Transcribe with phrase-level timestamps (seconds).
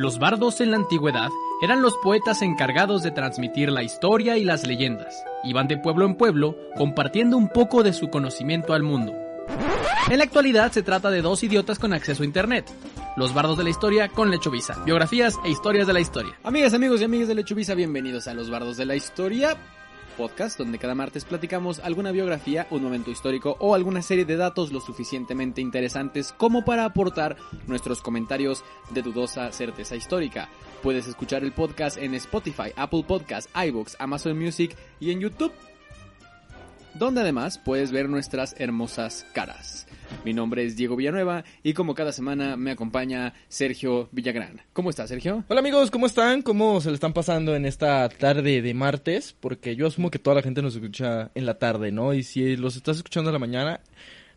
[0.00, 1.28] Los bardos en la antigüedad
[1.60, 5.14] eran los poetas encargados de transmitir la historia y las leyendas.
[5.44, 9.12] Iban de pueblo en pueblo compartiendo un poco de su conocimiento al mundo.
[10.08, 12.64] En la actualidad se trata de dos idiotas con acceso a internet.
[13.18, 14.82] Los bardos de la historia con Lechovisa.
[14.86, 16.32] Biografías e historias de la historia.
[16.44, 19.58] Amigas, amigos y amigas de Lechovisa, bienvenidos a Los bardos de la historia
[20.20, 24.70] podcast donde cada martes platicamos alguna biografía, un momento histórico o alguna serie de datos
[24.70, 30.50] lo suficientemente interesantes como para aportar nuestros comentarios de dudosa certeza histórica.
[30.82, 35.52] Puedes escuchar el podcast en Spotify, Apple Podcasts, iBooks, Amazon Music y en YouTube,
[36.92, 39.86] donde además puedes ver nuestras hermosas caras.
[40.24, 44.60] Mi nombre es Diego Villanueva y como cada semana me acompaña Sergio Villagrán.
[44.72, 45.44] ¿Cómo estás, Sergio?
[45.48, 46.42] Hola amigos, ¿cómo están?
[46.42, 49.34] ¿Cómo se le están pasando en esta tarde de martes?
[49.38, 52.14] Porque yo asumo que toda la gente nos escucha en la tarde, ¿no?
[52.14, 53.80] Y si los estás escuchando en la mañana,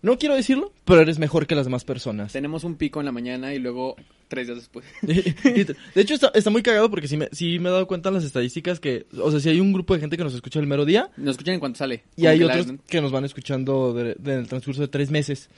[0.04, 2.34] no quiero decirlo, pero eres mejor que las demás personas.
[2.34, 3.96] Tenemos un pico en la mañana y luego
[4.28, 4.86] tres días después.
[5.02, 8.16] de hecho, está, está, muy cagado porque sí me, sí me he dado cuenta en
[8.16, 10.68] las estadísticas que, o sea, si hay un grupo de gente que nos escucha el
[10.68, 11.10] mero día.
[11.16, 12.04] Nos escuchan en cuanto sale.
[12.18, 15.50] Y hay otros que nos van escuchando de, de, en el transcurso de tres meses.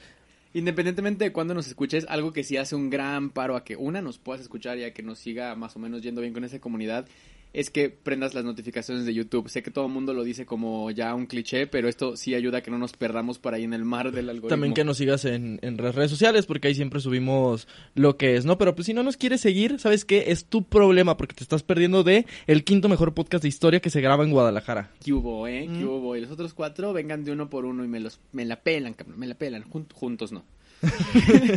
[0.54, 4.02] Independientemente de cuándo nos escuches, algo que sí hace un gran paro a que una
[4.02, 6.60] nos puedas escuchar y a que nos siga más o menos yendo bien con esa
[6.60, 7.08] comunidad
[7.56, 9.48] es que prendas las notificaciones de YouTube.
[9.50, 12.58] Sé que todo el mundo lo dice como ya un cliché, pero esto sí ayuda
[12.58, 14.50] a que no nos perdamos por ahí en el mar del algoritmo.
[14.50, 18.36] También que nos sigas en, en las redes sociales, porque ahí siempre subimos lo que
[18.36, 18.58] es, ¿no?
[18.58, 20.26] Pero pues si no nos quieres seguir, ¿sabes qué?
[20.28, 23.89] Es tu problema, porque te estás perdiendo de el quinto mejor podcast de historia que
[23.89, 24.92] se graba en Guadalajara.
[25.02, 25.70] ¿Qué hubo, eh?
[25.72, 26.17] ¿Qué hubo?
[26.17, 28.93] Y los otros cuatro vengan de uno por uno y me los me la pelan,
[28.93, 29.64] cabrón, me la pelan.
[29.93, 30.43] juntos no.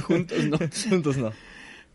[0.03, 0.59] juntos no.
[0.89, 1.33] juntos no.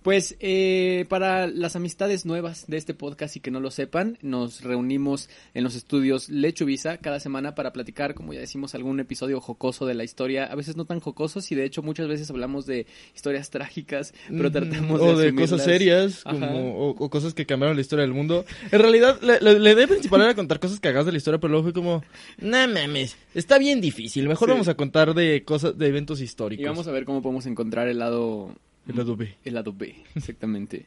[0.03, 4.61] Pues eh, para las amistades nuevas de este podcast y que no lo sepan, nos
[4.61, 9.85] reunimos en los estudios Lechuvisa cada semana para platicar, como ya decimos, algún episodio jocoso
[9.85, 12.85] de la historia, a veces no tan jocosos y de hecho muchas veces hablamos de
[13.15, 15.05] historias trágicas, pero tratamos de...
[15.07, 18.45] O de cosas serias, como, o, o, cosas que cambiaron la historia del mundo.
[18.71, 21.51] En realidad, la, la, la idea principal era contar cosas cagadas de la historia, pero
[21.51, 22.03] luego fue como,
[22.39, 24.51] no mames, está bien difícil, mejor sí.
[24.51, 26.61] vamos a contar de cosas, de eventos históricos.
[26.61, 28.53] Y vamos a ver cómo podemos encontrar el lado
[28.87, 29.35] el lado B.
[29.43, 30.85] El lado B, exactamente.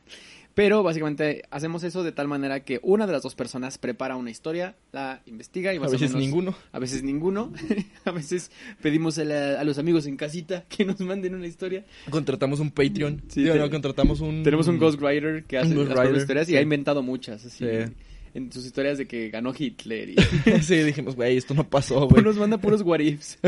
[0.57, 4.31] Pero básicamente hacemos eso de tal manera que una de las dos personas prepara una
[4.31, 6.55] historia, la investiga y más a veces o menos, ninguno.
[6.73, 7.53] A veces ninguno.
[8.07, 11.85] a veces pedimos a, la, a, los amigos en casita que nos manden una historia.
[12.09, 13.23] Contratamos un Patreon.
[13.29, 14.43] Sí, Digo, no, contratamos un.
[14.45, 16.57] Tenemos un Ghostwriter que hace las historias y sí.
[16.57, 17.45] ha inventado muchas.
[17.45, 17.65] Así.
[17.65, 17.93] Sí
[18.37, 20.11] en sus historias de que ganó Hitler.
[20.11, 20.17] Y...
[20.63, 22.23] sí, dijimos, güey, esto no pasó, güey.
[22.23, 23.39] Nos manda puros what ifs.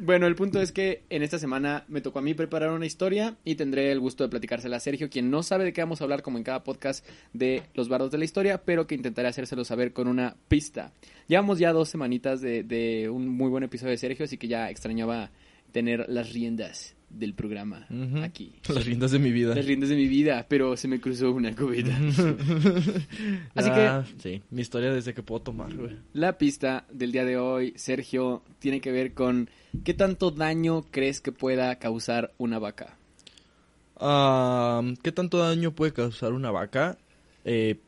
[0.00, 3.36] Bueno, el punto es que en esta semana me tocó a mí preparar una historia
[3.44, 6.04] y tendré el gusto de platicársela a Sergio, quien no sabe de qué vamos a
[6.04, 9.64] hablar como en cada podcast de los bardos de la historia, pero que intentaré hacérselo
[9.64, 10.92] saber con una pista.
[11.26, 14.70] Llevamos ya dos semanitas de, de un muy buen episodio de Sergio, así que ya
[14.70, 15.32] extrañaba
[15.72, 18.24] tener las riendas del programa uh -huh.
[18.24, 18.52] aquí.
[18.68, 19.54] Las riendas de mi vida.
[19.54, 21.96] Las riendas de mi vida, pero se me cruzó una cubeta.
[23.54, 24.22] Así ah, que...
[24.22, 25.96] Sí, mi historia desde que puedo tomar, güey.
[26.12, 29.50] La pista del día de hoy, Sergio, tiene que ver con
[29.84, 32.96] qué tanto daño crees que pueda causar una vaca.
[34.00, 36.98] Uh, ¿Qué tanto daño puede causar una vaca?
[37.44, 37.80] Eh,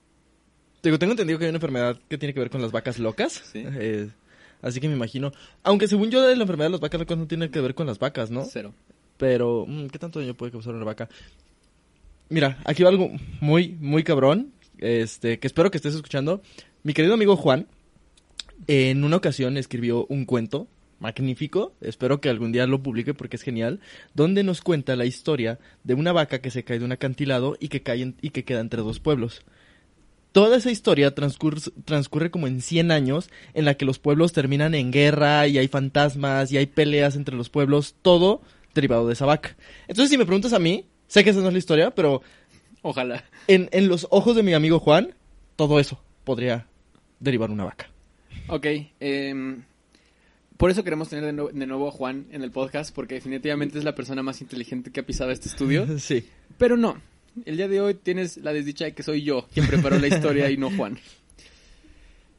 [0.83, 3.33] digo, tengo entendido que hay una enfermedad que tiene que ver con las vacas locas.
[3.53, 3.63] Sí.
[3.65, 4.11] Eh,
[4.61, 5.33] así que me imagino.
[5.63, 7.99] Aunque según yo, la enfermedad de las vacas locas no tiene que ver con las
[7.99, 8.45] vacas, ¿no?
[8.45, 8.75] Cero.
[9.21, 11.07] Pero, ¿qué tanto daño puede causar una vaca?
[12.31, 13.11] Mira, aquí va algo
[13.43, 14.55] muy, muy cabrón.
[14.79, 16.41] Este, que espero que estés escuchando.
[16.85, 17.67] Mi querido amigo Juan,
[18.67, 20.69] en una ocasión escribió un cuento
[21.01, 21.75] magnífico.
[21.83, 23.81] Espero que algún día lo publique porque es genial.
[24.15, 27.69] Donde nos cuenta la historia de una vaca que se cae de un acantilado y
[27.69, 29.43] que cae en, y que queda entre dos pueblos.
[30.33, 34.75] Toda esa historia transcurre, transcurre, como en 100 años, en la que los pueblos terminan
[34.75, 38.41] en guerra y hay fantasmas y hay peleas entre los pueblos, todo
[38.75, 39.57] derivado de esa vaca.
[39.89, 42.23] Entonces, si me preguntas a mí, sé que esa no es la historia, pero...
[42.83, 43.25] Ojalá.
[43.47, 45.15] En, en los ojos de mi amigo Juan,
[45.57, 46.67] todo eso podría
[47.19, 47.91] derivar una vaca.
[48.49, 48.67] Ok.
[49.01, 49.57] Eh,
[50.61, 53.79] por eso queremos tener de, no, de, nuevo a Juan en el podcast, porque definitivamente
[53.79, 55.87] es la persona más inteligente que ha pisado este estudio.
[55.99, 56.29] sí.
[56.59, 57.01] Pero no.
[57.47, 60.51] El día de hoy tienes la desdicha de que soy yo quien preparó la historia
[60.51, 60.99] y no Juan.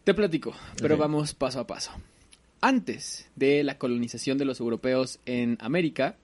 [0.04, 1.02] Te platico, pero okay.
[1.02, 1.92] vamos paso a paso.
[2.62, 6.16] Antes de la colonización de los europeos en América,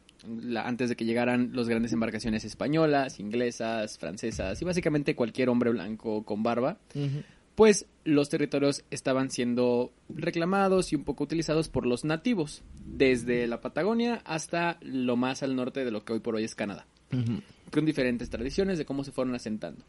[0.42, 5.72] la- antes de que llegaran las grandes embarcaciones españolas, inglesas, francesas y básicamente cualquier hombre
[5.72, 6.78] blanco con barba,
[7.56, 13.62] pues los territorios estaban siendo reclamados y un poco utilizados por los nativos, desde la
[13.62, 16.86] Patagonia hasta lo más al norte de lo que hoy por hoy es Canadá,
[17.72, 19.84] con diferentes tradiciones de cómo se fueron asentando.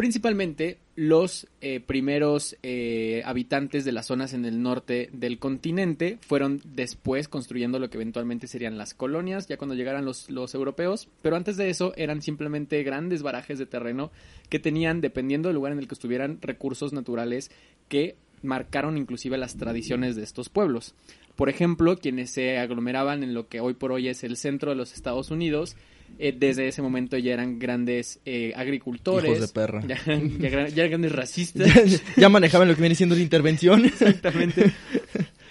[0.00, 6.62] Principalmente los eh, primeros eh, habitantes de las zonas en el norte del continente fueron
[6.64, 11.36] después construyendo lo que eventualmente serían las colonias, ya cuando llegaran los, los europeos, pero
[11.36, 14.10] antes de eso eran simplemente grandes barajes de terreno
[14.48, 17.50] que tenían, dependiendo del lugar en el que estuvieran, recursos naturales
[17.88, 20.94] que marcaron inclusive las tradiciones de estos pueblos.
[21.40, 24.76] Por ejemplo, quienes se aglomeraban en lo que hoy por hoy es el centro de
[24.76, 25.74] los Estados Unidos,
[26.18, 29.30] eh, desde ese momento ya eran grandes eh, agricultores.
[29.30, 29.80] Hijos de perra.
[29.88, 31.66] Ya, ya gran- ya eran grandes racistas.
[31.86, 33.84] ya, ya manejaban lo que viene siendo la intervención.
[33.86, 34.70] Exactamente.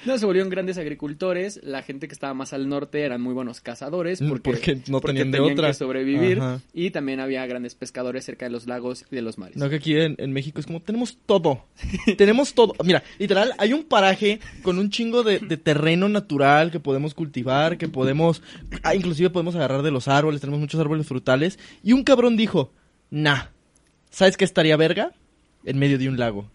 [0.05, 1.59] No, se volvieron grandes agricultores.
[1.63, 5.01] La gente que estaba más al norte eran muy buenos cazadores Mm, porque, porque no
[5.01, 5.67] tenían de otra.
[5.67, 6.39] que sobrevivir.
[6.39, 6.61] Ajá.
[6.73, 9.57] Y también había grandes pescadores cerca de los lagos y de los mares.
[9.57, 11.65] No, que aquí en, en México es como, tenemos todo.
[12.17, 12.73] tenemos todo.
[12.83, 17.77] Mira, literal, hay un paraje con un chingo de, de terreno natural que podemos cultivar,
[17.77, 18.41] que podemos,
[18.83, 21.59] ah, inclusive podemos agarrar de los árboles, tenemos muchos árboles frutales.
[21.83, 22.71] Y un cabrón dijo,
[23.09, 23.45] nah,
[24.09, 25.11] ¿sabes qué estaría verga?
[25.65, 26.49] En medio de un lago.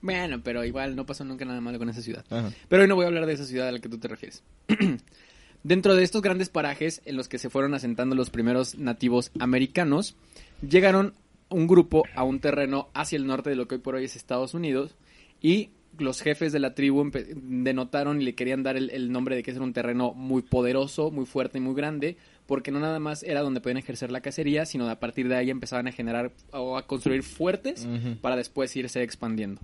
[0.00, 2.24] Bueno, pero igual no pasó nunca nada malo con esa ciudad.
[2.30, 2.52] Ajá.
[2.68, 4.42] Pero hoy no voy a hablar de esa ciudad a la que tú te refieres.
[5.62, 10.14] Dentro de estos grandes parajes en los que se fueron asentando los primeros nativos americanos,
[10.68, 11.14] llegaron
[11.48, 14.16] un grupo a un terreno hacia el norte de lo que hoy por hoy es
[14.16, 14.94] Estados Unidos
[15.40, 19.42] y los jefes de la tribu denotaron y le querían dar el, el nombre de
[19.42, 22.16] que ese era un terreno muy poderoso, muy fuerte y muy grande,
[22.46, 25.50] porque no nada más era donde podían ejercer la cacería, sino a partir de ahí
[25.50, 27.86] empezaban a generar o a construir fuertes
[28.20, 29.60] para después irse expandiendo.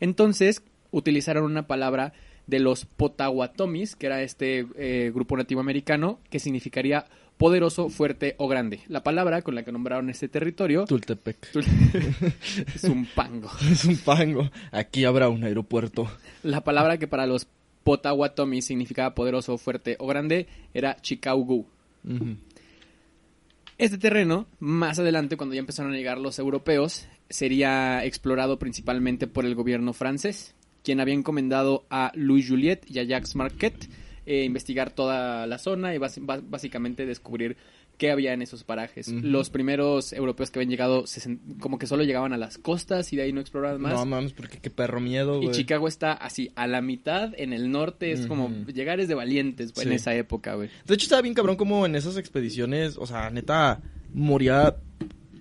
[0.00, 2.12] Entonces utilizaron una palabra
[2.46, 7.06] de los Potawatomis, que era este eh, grupo nativo americano, que significaría
[7.42, 8.82] poderoso, fuerte o grande.
[8.86, 11.56] La palabra con la que nombraron este territorio Tultepec.
[12.76, 13.50] es un pango.
[13.72, 14.48] Es un pango.
[14.70, 16.08] Aquí habrá un aeropuerto.
[16.44, 17.48] La palabra que para los
[17.82, 21.66] Potawatomis significaba poderoso, fuerte o grande era Chicaugu.
[23.76, 29.46] Este terreno, más adelante, cuando ya empezaron a llegar los europeos, sería explorado principalmente por
[29.46, 30.54] el gobierno francés,
[30.84, 33.88] quien había encomendado a Louis Juliet y a Jacques Marquette
[34.26, 37.56] eh, investigar toda la zona y básicamente descubrir
[37.98, 39.08] qué había en esos parajes.
[39.08, 43.16] Los primeros europeos que habían llegado, se como que solo llegaban a las costas y
[43.16, 43.92] de ahí no exploraban más.
[43.92, 45.54] No mames, porque qué perro miedo, Y güey.
[45.56, 49.72] Chicago está así, a la mitad, en el norte, es como llegar es de valientes
[49.72, 49.96] güey, en Sí.
[49.96, 50.68] esa época, güey.
[50.86, 53.80] De hecho, estaba bien cabrón como en esas expediciones, o sea, neta,
[54.14, 54.76] moría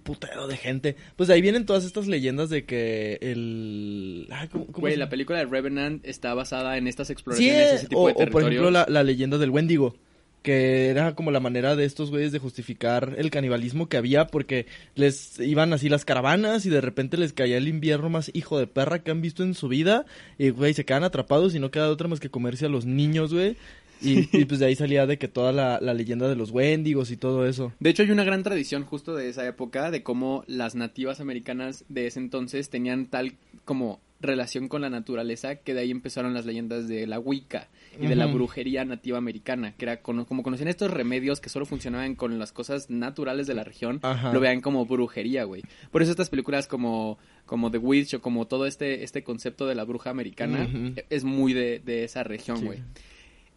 [0.03, 0.95] putero de gente.
[1.15, 4.27] Pues de ahí vienen todas estas leyendas de que el...
[4.51, 7.87] ¿cómo- cómo Güey, se- la película de Revenant está basada en estas Sí, exploraciones, ese
[7.87, 9.95] tipo o, de o por ejemplo la, la leyenda del Wendigo,
[10.43, 14.65] que era como la manera de estos güeyes de justificar el canibalismo que había porque
[14.95, 18.65] les iban así las caravanas y de repente les caía el invierno más hijo de
[18.65, 20.05] perra que han visto en su vida
[20.39, 23.31] y güey se quedan atrapados y no queda otra más que comerse a los niños,
[23.33, 23.55] güey.
[24.01, 27.11] Y, y, pues de ahí salía de que toda la, la leyenda de los Wendigos
[27.11, 27.71] y todo eso.
[27.79, 31.85] De hecho, hay una gran tradición justo de esa época de cómo las nativas americanas
[31.89, 33.33] de ese entonces tenían tal
[33.65, 37.69] como relación con la naturaleza que de ahí empezaron las leyendas de la Wicca
[37.99, 41.65] y de la brujería nativa americana, que era cono- como conocían estos remedios que solo
[41.65, 44.31] funcionaban con las cosas naturales de la región, Ajá.
[44.31, 45.63] lo vean como brujería, güey.
[45.91, 47.17] Por eso estas películas como
[47.47, 51.23] como The Witch o como todo este este concepto de la bruja americana e- es
[51.23, 52.67] muy de, de esa región, Sí.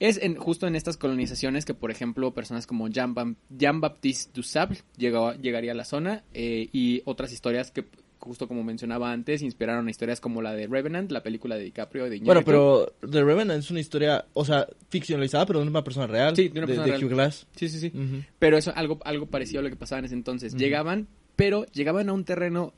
[0.04, 5.72] Es en, justo en estas colonizaciones que, por ejemplo, personas como Jean-Baptiste Dussable llegó, llegaría
[5.72, 7.86] a la zona eh, y otras historias que,
[8.18, 12.10] justo como mencionaba antes, inspiraron a historias como la de Revenant, la película de DiCaprio
[12.10, 16.06] de Bueno, pero The Revenant es una historia, o sea, ficcionalizada, pero de una persona
[16.06, 16.36] real.
[16.36, 17.04] Sí, de una persona de real.
[17.04, 17.46] Hugh Glass.
[17.56, 17.90] Sí, sí, sí.
[18.38, 20.54] Pero eso algo, algo parecido a lo que pasaba en ese entonces.
[20.54, 22.74] Llegaban, pero llegaban a un terreno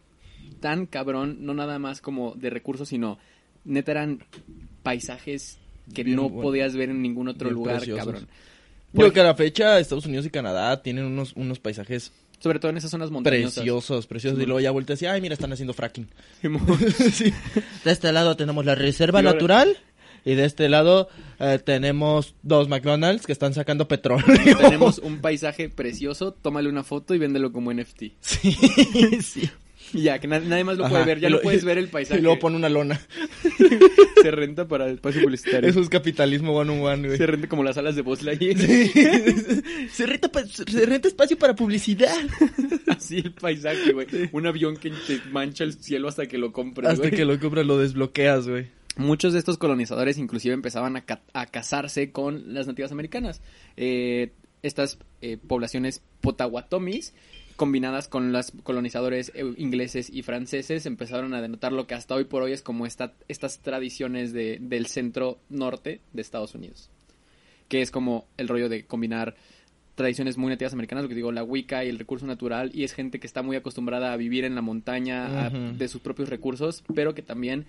[0.60, 3.18] tan cabrón, no nada más como de recursos, sino
[3.64, 4.20] neta eran
[4.84, 5.58] paisajes
[5.94, 6.42] que Bien no bueno.
[6.42, 8.04] podías ver en ningún otro Bien lugar, preciosos.
[8.04, 8.28] cabrón.
[8.92, 12.70] Digo que a la fecha Estados Unidos y Canadá tienen unos, unos paisajes Sobre todo
[12.70, 13.54] en esas zonas montañosas.
[13.54, 14.38] preciosos, preciosos.
[14.38, 16.08] Sí, y luego ya vuelta así, ay, mira, están haciendo fracking.
[17.12, 17.32] Sí.
[17.84, 19.76] De este lado tenemos la reserva Y ahora- natural.
[20.24, 24.26] Y de este lado eh, tenemos dos McDonald's que están sacando petróleo.
[24.60, 28.02] Tenemos un paisaje precioso, tómale una foto y véndelo como NFT.
[28.20, 28.52] Sí,
[29.22, 29.50] sí.
[29.92, 31.78] Y ya, que na- nadie más lo Ajá, puede ver, ya no lo- puedes ver
[31.78, 32.20] el paisaje.
[32.20, 33.00] Y luego pone una lona.
[34.22, 35.68] Se renta para espacio publicitario.
[35.68, 37.18] Eso es capitalismo one on one, güey.
[37.18, 38.56] Se renta como las alas de Buzz Lightyear.
[39.90, 40.30] se, renta
[40.66, 42.16] se renta espacio para publicidad.
[42.88, 44.06] Así el paisaje, güey.
[44.32, 47.10] Un avión que te mancha el cielo hasta que lo compres, Hasta güey.
[47.16, 48.66] que lo compras lo desbloqueas, güey.
[48.96, 53.42] muchos de estos colonizadores inclusive empezaban a, ca- a casarse con las nativas americanas.
[53.76, 57.14] Eh, estas eh, poblaciones potawatomis
[57.56, 62.24] combinadas con los colonizadores eh, ingleses y franceses empezaron a denotar lo que hasta hoy
[62.24, 66.90] por hoy es como esta, estas tradiciones de, del centro norte de Estados Unidos.
[67.68, 69.34] Que es como el rollo de combinar
[69.96, 72.92] tradiciones muy nativas americanas, lo que digo, la Wicca y el recurso natural, y es
[72.92, 76.84] gente que está muy acostumbrada a vivir en la montaña a- de sus propios recursos,
[76.94, 77.64] pero que también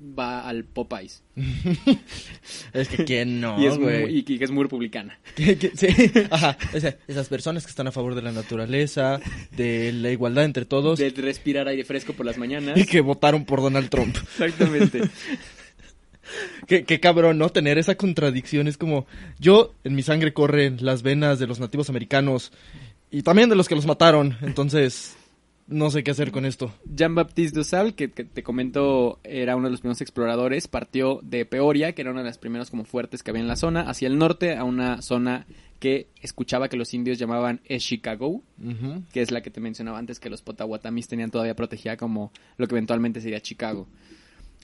[0.00, 1.22] va al Popeyes.
[2.72, 5.18] Es que quién no, y, es muy, y que es muy republicana.
[5.36, 5.88] Sí,
[6.30, 6.56] ajá.
[6.72, 9.20] Esa- esas personas que están a favor de la naturaleza,
[9.56, 12.76] de la igualdad entre todos De respirar aire fresco por las mañanas.
[12.78, 14.16] y que votaron por Donald Trump.
[14.16, 15.02] Exactamente.
[16.66, 17.48] Qué, qué cabrón, ¿no?
[17.50, 18.68] Tener esa contradicción.
[18.68, 19.06] Es como,
[19.40, 22.52] yo, en mi sangre corren las venas de los nativos americanos
[23.10, 24.36] y también de los que los mataron.
[24.42, 25.16] Entonces,
[25.70, 26.72] no sé qué hacer con esto.
[26.84, 31.92] Jean-Baptiste Dussal, que, que te comento era uno de los primeros exploradores, partió de Peoria,
[31.94, 34.18] que era una de las primeras como fuertes que había en la zona, hacia el
[34.18, 35.46] norte, a una zona
[35.78, 39.02] que escuchaba que los indios llamaban Chicago, Ujú.
[39.12, 42.68] que es la que te mencionaba antes que los potawatamis tenían todavía protegida como lo
[42.68, 43.88] que eventualmente sería Chicago.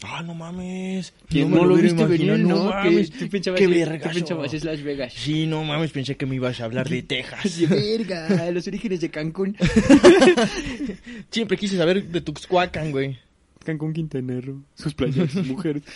[0.03, 1.15] Ah, no mames.
[1.29, 2.65] ¿Quién no, lo hubiera viste venir, no?
[2.67, 3.11] mames.
[3.11, 4.09] Que, tú pinche qué vas- vergazo.
[4.11, 5.13] tú pinche vas a Las Vegas.
[5.15, 7.61] Sí, no mames, pensé que me ibas a hablar de Texas.
[7.69, 9.57] Verga, los orígenes de Cancún.
[11.31, 13.19] Siempre quise saber de Tuxhuacan, güey.
[13.65, 15.83] Cancún, Quintana Roo, sus playas, sus mujeres.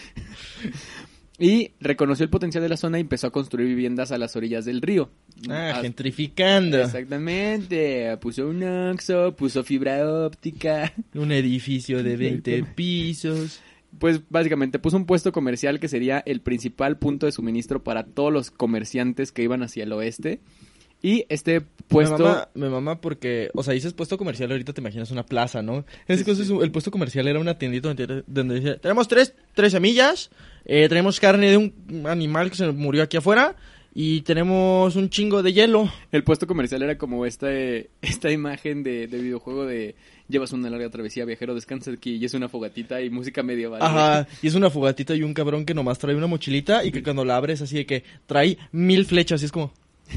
[1.43, 4.67] Y reconoció el potencial de la zona y empezó a construir viviendas a las orillas
[4.67, 5.11] del río.
[5.49, 6.83] Ah, gentrificando.
[6.83, 8.15] Exactamente.
[8.19, 10.93] Puso un oxo, puso fibra óptica.
[11.15, 13.63] Un edificio de 20 pisos.
[13.99, 18.33] Pues básicamente puso un puesto comercial que sería el principal punto de suministro para todos
[18.33, 20.41] los comerciantes que iban hacia el oeste.
[21.03, 22.19] Y este puesto...
[22.19, 25.63] Me mama, me mama porque, o sea, dices puesto comercial, ahorita te imaginas una plaza,
[25.63, 25.85] ¿no?
[26.07, 26.59] En Sí, sí.
[26.61, 30.31] el puesto comercial era una tiendita donde, donde decía, tenemos tres, tres semillas,
[30.67, 33.57] eh, tenemos carne de un animal que se murió aquí afuera
[33.95, 35.91] y tenemos un chingo de hielo.
[36.13, 37.51] El puesto comercial era como esta,
[38.03, 39.95] esta imagen de, de videojuego de
[40.29, 43.83] llevas una larga travesía, viajero, descansa aquí y es una fogatita y música medieval.
[43.83, 47.03] Ajá, y es una fogatita y un cabrón que nomás trae una mochilita y que
[47.03, 49.73] cuando la abres así de que trae mil flechas y es como,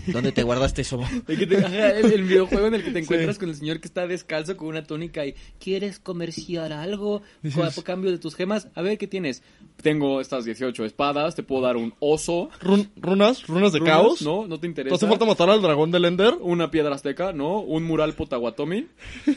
[0.08, 1.02] ¿dónde te guardaste eso?
[1.28, 3.04] El, te- el- el videojuego en el que te Sí.
[3.04, 7.76] encuentras con el señor que está descalzo con una túnica y ¿quieres comerciar algo Dices-
[7.76, 8.68] Co- a cambio de tus gemas?
[8.76, 9.44] A ver, ¿qué tienes?
[9.82, 12.50] Tengo estas 18 espadas, te puedo dar un oso.
[12.62, 13.46] Run- ¿Runas?
[13.48, 14.22] ¿Runas de runas, caos?
[14.22, 14.96] No, no te ¿Te interesa.
[14.96, 16.36] hace falta matar al dragón del Ender?
[16.42, 17.60] Una piedra azteca, ¿no?
[17.62, 18.88] Un mural potawatomi,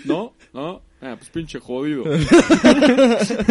[0.05, 0.35] ¿no?
[0.53, 0.83] ¿No?
[1.03, 2.05] Ah, pues pinche jodido.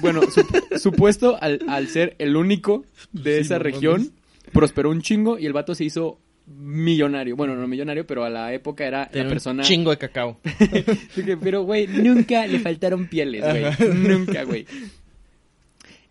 [0.00, 0.44] bueno, su,
[0.78, 4.12] su puesto, al, al ser el único de Sí, esa no región.
[4.52, 7.36] Prosperó un chingo y el vato se hizo millonario.
[7.36, 9.62] Bueno, no millonario, pero a la época era la un persona...
[9.62, 10.38] chingo de cacao.
[11.42, 13.94] Pero, güey, nunca le faltaron pieles, güey.
[13.94, 14.66] Nunca, güey.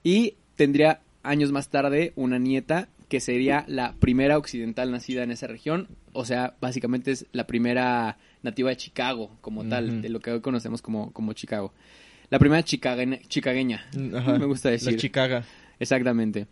[0.04, 5.48] Y tendría años más tarde una nieta que sería la primera occidental nacida en esa
[5.48, 5.90] región.
[6.14, 10.42] O sea, básicamente es la primera nativa de Chicago, como tal, de lo que hoy
[10.42, 11.74] conocemos como, como Chicago.
[12.30, 13.86] La primera chicagueña, chicagueña.
[14.16, 14.40] Ajá.
[14.40, 14.94] Me gusta decir.
[14.94, 15.44] La Chicaga.
[15.78, 16.48] Exactamente.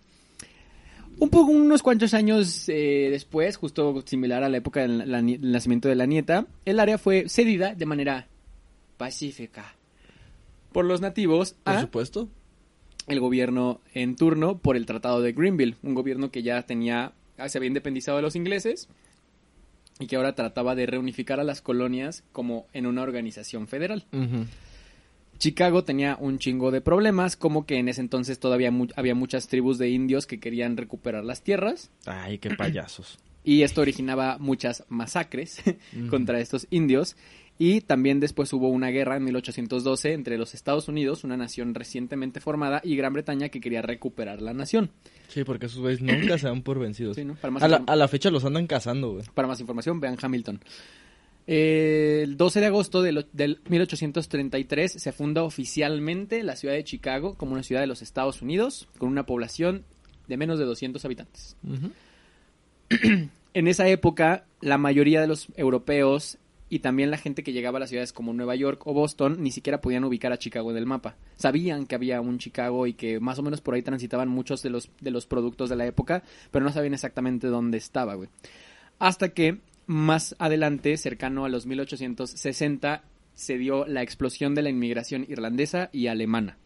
[1.20, 5.90] Un poco, unos cuantos años eh, después, justo similar a la época del la nacimiento
[5.90, 8.28] de la nieta, el área fue cedida de manera
[8.98, 9.76] pacífica
[10.72, 12.30] por los nativos Por a supuesto.
[13.08, 17.14] el gobierno en turno por el Tratado de Greenville, un gobierno que ya tenía,
[17.48, 18.88] se había independizado de los ingleses
[20.00, 24.06] y que ahora trataba de reunificar a las colonias como en una organización federal.
[25.40, 29.48] Chicago tenía un chingo de problemas, como que en ese entonces todavía mu- había muchas
[29.48, 33.18] tribus de indios que querían recuperar las tierras Ay, qué payasos.
[33.44, 35.64] y esto originaba muchas masacres
[36.10, 37.16] contra estos indios
[37.58, 42.40] y también después hubo una guerra en 1812 entre los Estados Unidos, una nación recientemente
[42.40, 44.92] formada, y Gran Bretaña que quería recuperar la nación.
[45.28, 47.18] Sí, porque esos güeyes nunca se dan por vencidos.
[47.18, 47.36] Sí, ¿no?
[47.36, 49.26] para, más a, la, inform- a la fecha los andan cazando, güey.
[49.34, 50.62] para más información, vean Hamilton.
[51.48, 57.36] Eh, el 12 de agosto del, del 1833 se funda oficialmente la ciudad de Chicago
[57.36, 59.84] como una ciudad de los Estados Unidos con una población
[60.28, 61.58] de menos de 200 habitantes.
[63.56, 66.38] En esa época, la mayoría de los europeos
[66.70, 69.52] y también la gente que llegaba a las ciudades como Nueva York o Boston ni
[69.52, 71.16] siquiera podían ubicar a Chicago en el mapa.
[71.36, 74.70] Sabían que había un Chicago y que más o menos por ahí transitaban muchos de
[74.70, 78.30] los, de los productos de la época, pero no sabían exactamente dónde estaba, güey.
[79.00, 79.58] Hasta que
[79.90, 83.02] más adelante, cercano a los 1860,
[83.34, 86.60] se dio la explosión de la inmigración irlandesa y alemana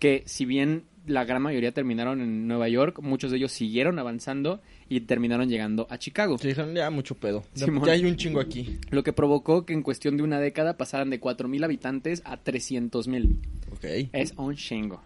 [0.00, 4.60] que si bien la gran mayoría terminaron en Nueva York, muchos de ellos siguieron avanzando
[4.88, 6.36] y terminaron llegando a Chicago.
[6.38, 7.44] Sí, ya mucho pedo.
[7.54, 7.86] Simón.
[7.86, 8.80] ya hay un chingo aquí.
[8.90, 13.36] Lo que provocó que en cuestión de una década pasaran de 4.000 habitantes a 300.000.
[13.70, 14.08] Ok.
[14.12, 15.00] Es un chingo.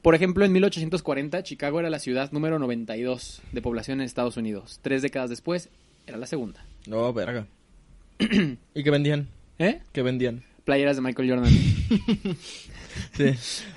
[0.00, 4.78] Por ejemplo, en 1840 Chicago era la ciudad número 92 de población en Estados Unidos.
[4.80, 5.68] Tres décadas después
[6.10, 6.64] era la segunda.
[6.86, 7.46] No, verga.
[8.18, 9.28] ¿Y qué vendían?
[9.58, 9.80] ¿Eh?
[9.92, 10.42] ¿Qué vendían?
[10.64, 11.52] Playeras de Michael Jordan.
[13.16, 13.32] Sí.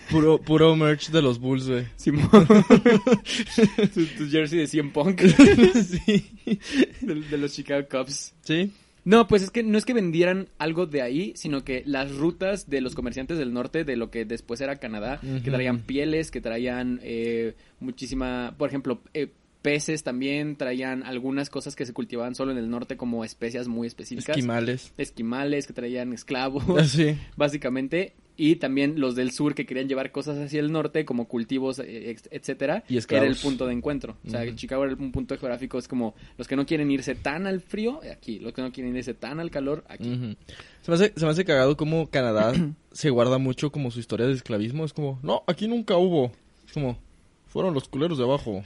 [0.10, 1.86] Puro, puro merch de los Bulls, güey.
[1.98, 2.30] Simón.
[3.94, 5.22] tu, tu jersey de 100 Punk.
[5.22, 6.32] sí.
[7.00, 8.34] de, de los Chicago Cubs.
[8.42, 8.72] Sí.
[9.06, 12.70] No, pues es que no es que vendieran algo de ahí, sino que las rutas
[12.70, 16.42] de los comerciantes del norte, de lo que después era Canadá, que traían pieles, que
[16.42, 19.28] traían eh, muchísima, por ejemplo, eh,
[19.63, 23.88] peces también, traían algunas cosas que se cultivaban solo en el norte como especias muy
[23.88, 24.38] específicas.
[24.38, 24.93] Esquimales.
[25.00, 27.17] Esquimales, que traían esclavos, Así.
[27.36, 28.13] básicamente.
[28.36, 32.15] Y también los del sur que querían llevar cosas hacia el norte, como cultivos, eh,
[32.32, 33.41] etcétera, Y que era el esclavos.
[33.43, 34.17] punto de encuentro.
[34.25, 34.55] O sea, Ujú.
[34.55, 38.00] Chicago era un punto geográfico, es como los que no quieren irse tan al frío,
[38.12, 38.39] aquí.
[38.39, 40.36] Los que no quieren irse tan al calor, aquí.
[40.82, 42.53] Se me, hace, se me hace cagado como Canadá
[42.91, 44.84] se guarda mucho como su historia de esclavismo.
[44.84, 46.32] Es como, no, aquí nunca hubo.
[46.65, 46.98] Es como,
[47.46, 48.63] fueron los culeros de abajo.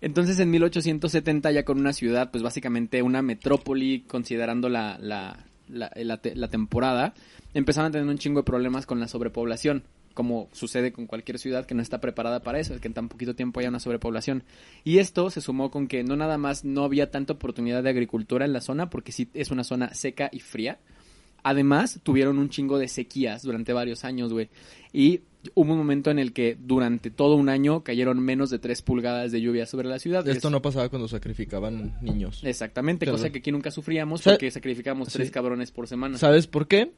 [0.00, 6.16] Entonces, en 1870, ya con una ciudad, pues básicamente una metrópoli, considerando la, la, la,
[6.18, 7.14] te- la temporada,
[7.54, 9.82] empezaron a tener un chingo de problemas con la sobrepoblación,
[10.14, 13.08] como sucede con cualquier ciudad que no está preparada para eso, es que en tan
[13.08, 14.42] poquito tiempo haya una sobrepoblación.
[14.84, 18.44] Y esto se sumó con que no nada más no había tanta oportunidad de agricultura
[18.44, 20.78] en la zona, porque sí es una zona seca y fría.
[21.42, 24.50] Además, tuvieron un chingo de sequías durante varios años, güey.
[24.92, 25.20] Y
[25.54, 29.32] hubo un momento en el que durante todo un año cayeron menos de 3 pulgadas
[29.32, 30.26] de lluvia sobre la ciudad.
[30.28, 32.42] Esto Es- no pasaba cuando sacrificaban niños.
[32.44, 35.14] Exactamente, cosa que aquí nunca sufríamos porque sacrificamos Sí.
[35.14, 36.18] tres cabrones por semana.
[36.18, 36.92] ¿Sabes por qué?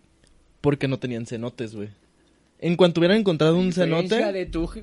[0.60, 1.88] Porque no tenían cenotes, güey.
[2.58, 4.32] En cuanto hubieran encontrado un cenote...
[4.32, 4.70] de tu-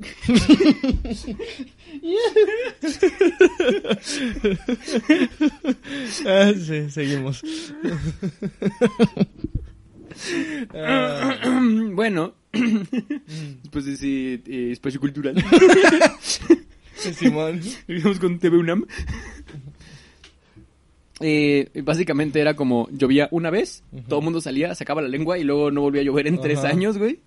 [6.26, 7.42] Ah, sí, seguimos.
[10.74, 11.38] Ah,
[11.94, 15.36] bueno, después de ese eh, espacio cultural,
[16.96, 17.62] Simón.
[17.88, 18.86] Seguimos con TV UNAM.
[21.22, 25.44] Eh, básicamente era como llovía una vez, todo el mundo salía, sacaba la lengua y
[25.44, 27.20] luego no volvía a llover en tres años, güey.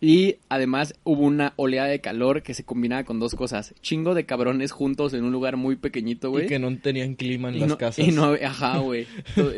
[0.00, 3.74] Y además hubo una oleada de calor que se combinaba con dos cosas.
[3.80, 6.44] Chingo de cabrones juntos en un lugar muy pequeñito, güey.
[6.44, 8.06] Y que no tenían clima en Y las no, casas.
[8.06, 9.06] y no, ajá, güey.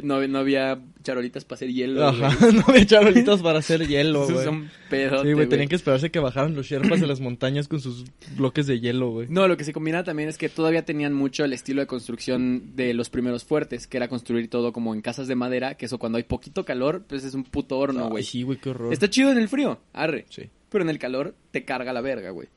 [0.05, 2.07] No, no había charolitas para hacer hielo.
[2.07, 4.45] Ajá, no había charolitas para hacer hielo, güey.
[4.45, 7.81] son pedote, Sí, güey, tenían que esperarse que bajaran los sherpas de las montañas con
[7.81, 8.05] sus
[8.37, 9.27] bloques de hielo, güey.
[9.29, 12.77] No, lo que se combinaba también es que todavía tenían mucho el estilo de construcción
[12.77, 15.99] de los primeros fuertes, que era construir todo como en casas de madera, que eso
[15.99, 18.23] cuando hay poquito calor, pues es un puto horno, güey.
[18.23, 18.93] sí, güey, qué horror.
[18.93, 20.27] Está chido en el frío, arre.
[20.29, 20.51] Sí.
[20.69, 22.49] Pero en el calor te carga la verga, güey.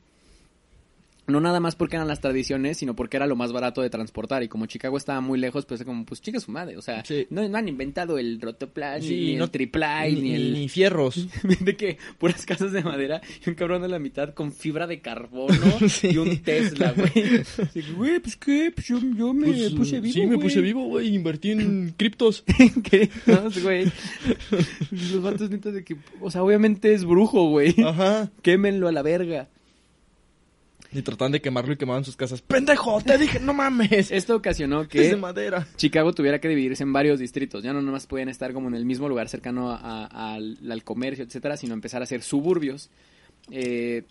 [1.28, 4.42] No nada más porque eran las tradiciones, sino porque era lo más barato de transportar.
[4.42, 6.76] Y como Chicago estaba muy lejos, pues como, pues chica su madre.
[6.76, 7.28] O sea, Sí.
[7.30, 10.52] no, no han inventado el rotoplan, Sí, ni no- el triply, ni, ni, el...
[10.52, 11.28] ni fierros.
[11.60, 15.00] de que puras casas de madera y un cabrón a la mitad con fibra de
[15.00, 15.54] carbono
[15.88, 16.08] Sí.
[16.12, 17.12] y un Tesla, güey.
[17.96, 20.12] Güey, pues qué, pues yo, yo me Pues, puse vivo.
[20.14, 21.14] Sí, me puse vivo, güey.
[21.14, 22.42] Invertí en criptos.
[22.82, 23.08] ¿Qué?
[23.26, 23.84] No, güey.
[24.90, 27.74] Los vatos neta de que, o sea, obviamente es brujo, güey.
[27.80, 28.30] Ajá.
[28.42, 29.48] Quémenlo a la verga.
[30.94, 32.42] Y trataban de quemarlo y quemaban sus casas.
[32.42, 33.00] ¡Pendejo!
[33.00, 34.10] Te dije, no mames.
[34.10, 35.66] Esto ocasionó Es que de madera.
[35.76, 37.62] Chicago tuviera que dividirse en varios distritos.
[37.62, 39.76] Ya no nomás podían estar como en el mismo lugar cercano a-
[40.06, 42.90] a- al, al comercio, etcétera, sino empezar a hacer suburbios.
[43.50, 44.02] Eh,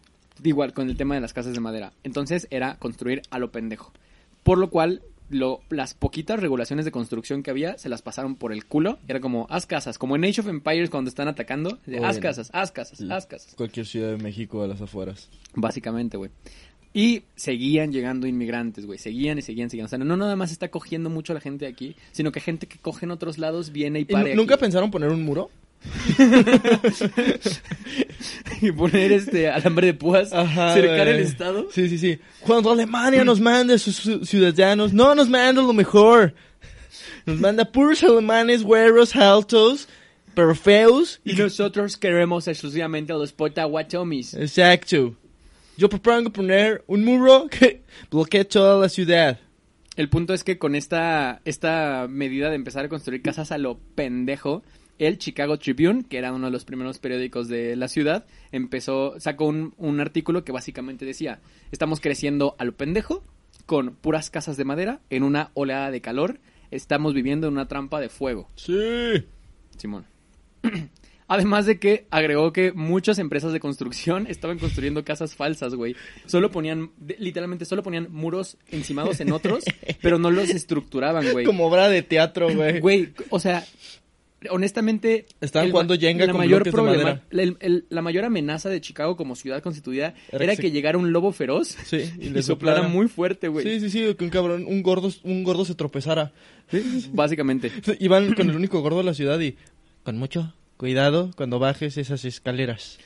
[0.43, 1.93] igual con el tema de las casas de madera.
[2.03, 3.93] Entonces era construir a lo pendejo.
[4.43, 8.51] Por lo cual, lo, las poquitas regulaciones de construcción que había se las pasaron por
[8.51, 8.97] el culo.
[9.07, 9.97] Era como, haz casas.
[9.97, 11.77] Como en Age of Empires cuando están atacando.
[11.85, 13.53] de, haz casas, haz casas, haz casas.
[13.55, 15.29] Cualquier ciudad de México a las afueras.
[15.53, 16.31] Básicamente, güey.
[16.93, 18.99] Y seguían llegando inmigrantes, güey.
[18.99, 19.86] Seguían y seguían, seguían.
[19.86, 22.67] O sea, no nada más está cogiendo mucho la gente de aquí, sino que gente
[22.67, 24.32] que coge en otros lados viene y ¿Y pare.
[24.36, 24.62] nu- ¿Nunca aquí.
[24.62, 25.49] pensaron poner un muro?
[28.62, 31.67] y poner este alambre de púas, Ajá, cercar el estado.
[31.71, 32.19] Sí, sí, sí.
[32.41, 36.34] Cuando Alemania nos manda a sus sus ciudadanos, no nos manda lo mejor.
[37.25, 39.88] Nos manda puros alemanes, güeros, altos,
[40.34, 41.21] pero feos.
[41.23, 44.34] Y nosotros queremos exclusivamente a los potawatomis.
[44.34, 45.15] Exacto.
[45.81, 49.39] Yo propongo poner un muro que bloquee toda la ciudad.
[49.95, 53.79] El punto es que con esta, esta medida de empezar a construir casas a lo
[53.95, 54.61] pendejo,
[54.99, 59.45] el Chicago Tribune, que era uno de los primeros periódicos de la ciudad, empezó, sacó
[59.45, 61.39] un, un artículo que básicamente decía,
[61.71, 63.23] estamos creciendo a lo pendejo,
[63.65, 66.39] con puras casas de madera, en una oleada de calor,
[66.69, 68.51] estamos viviendo en una trampa de fuego.
[68.55, 69.25] Sí.
[69.77, 70.05] Simón.
[71.33, 75.95] Además de que agregó que muchas empresas de construcción estaban construyendo casas falsas, güey.
[76.25, 79.63] Solo ponían, literalmente solo ponían muros encimados en otros,
[80.01, 81.45] pero no los estructuraban, güey.
[81.45, 82.79] Como obra de teatro, güey.
[82.81, 83.63] Güey, o sea,
[84.49, 85.25] honestamente...
[85.39, 87.23] Estaban el jugando Jenga la con mayor de problema- madera.
[87.31, 90.97] el- el- la mayor amenaza de Chicago como ciudad constituida Era era, que se- llegara
[90.97, 92.81] un lobo feroz Sí, y le soplara soplara.
[92.87, 93.65] muy fuerte, güey.
[93.65, 96.31] Sí, sí, sí, que un cabrón, un gordo, un gordo se tropezara.
[97.13, 97.71] Básicamente.
[97.99, 99.55] Iban con el único gordo de la ciudad y
[100.03, 102.97] con mucho cuidado cuando bajes esas escaleras.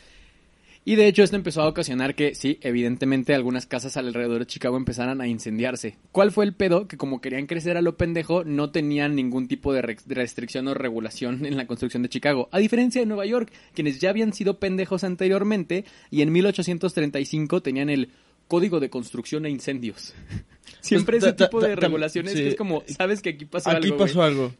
[0.86, 4.78] Y de hecho esto empezó a ocasionar que, sí, evidentemente algunas casas alrededor de Chicago
[4.78, 5.98] empezaran a incendiarse.
[6.14, 6.88] ¿Cuál fue el pedo?
[6.88, 10.70] Que como querían crecer a lo pendejo, no tenían ningún tipo de re- de restricción
[10.70, 12.48] o regulación en la construcción de Chicago.
[12.54, 17.90] A diferencia de Nueva York, quienes ya habían sido pendejos anteriormente y en 1835 tenían
[17.90, 18.10] el
[18.48, 20.14] Código de Construcción e Incendios.
[20.80, 23.98] Siempre Pues, ese tipo de regulaciones que es como, sabes que aquí pasó Aquí algo,
[23.98, 24.08] güey.
[24.08, 24.54] pasó algo.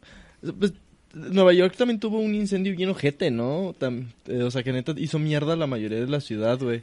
[0.58, 0.72] Pues,
[1.16, 3.74] Nueva York también tuvo un incendio bien ojete, ¿no?
[3.80, 6.80] Tam- eh, o sea, que neta hizo mierda la mayoría de la ciudad, güey.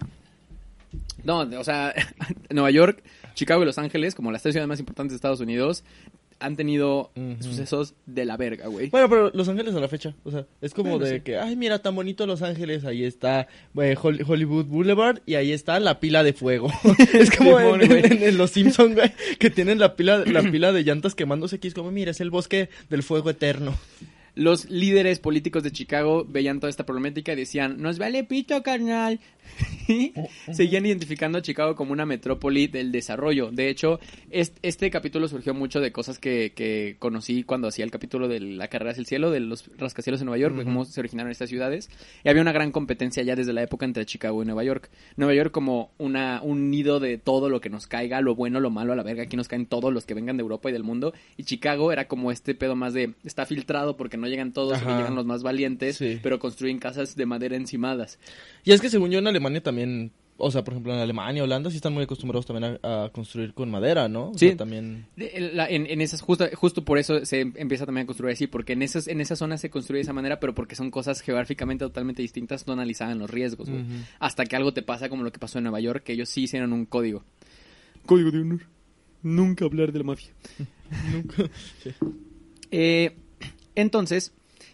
[1.24, 1.94] No, o sea,
[2.50, 3.04] Nueva York,
[3.36, 5.84] Chicago y Los Ángeles, como las tres ciudades más importantes de Estados Unidos,
[6.40, 8.90] han tenido sucesos de la verga, güey.
[8.90, 11.22] Bueno, pero Los Ángeles a la fecha, o sea, es como Bueno, de sí.
[11.22, 15.80] que, ay, mira, tan bonito Los Ángeles, ahí está Hol- Hollywood Boulevard y ahí está
[15.80, 16.70] la pila de fuego.
[17.14, 21.56] es como en Los Simpsons, güey, que tienen la pila, la pila de llantas quemándose
[21.58, 23.74] aquí, es como, mira, es el bosque del fuego eterno.
[24.36, 29.20] Los líderes políticos de Chicago veían toda esta problemática y decían, nos vale pito, carnal.
[29.88, 30.14] Y
[30.54, 33.52] Seguían identificando a Chicago como una metrópoli del desarrollo.
[33.52, 34.00] De hecho,
[34.32, 38.40] est- este capítulo surgió mucho de cosas que, que conocí cuando hacía el capítulo de
[38.40, 40.64] la carrera hacia el cielo, de los rascacielos en Nueva York, Ujú.
[40.64, 41.90] cómo se originaron estas ciudades.
[42.24, 44.90] Y había una gran competencia ya desde la época entre Chicago y Nueva York.
[45.18, 48.70] Nueva York como una, un nido de todo lo que nos caiga, lo bueno, lo
[48.70, 49.24] malo, a la verga.
[49.24, 51.14] Aquí nos caen todos los que vengan de Europa y del mundo.
[51.36, 55.16] Y Chicago era como este pedo más de, está filtrado porque no llegan todos, llegan
[55.16, 56.20] los más valientes, Sí.
[56.24, 58.18] pero construyen casas de madera encimadas.
[58.64, 61.76] Y es que según yo Alemania también, o sea, por ejemplo en Alemania, Holanda sí
[61.76, 64.30] están muy acostumbrados también a, a construir con madera, ¿no?
[64.30, 64.48] O Sí.
[64.48, 65.06] sea, también...
[65.18, 68.34] En, la- en- en esas justo, justo por eso se em- empieza también a construir
[68.34, 70.90] así, porque en esas en esa zona se construye de esa manera, pero porque son
[70.92, 73.84] cosas geográficamente totalmente distintas, no analizaban los riesgos, güey.
[74.20, 76.44] Hasta que algo te pasa como lo que pasó en Nueva York, que ellos sí
[76.44, 77.24] hicieron un código.
[78.06, 78.62] Código de honor.
[79.22, 80.32] Nunca hablar de la mafia.
[81.14, 81.44] Nunca...
[82.72, 83.16] Eh,
[83.76, 84.34] entonces,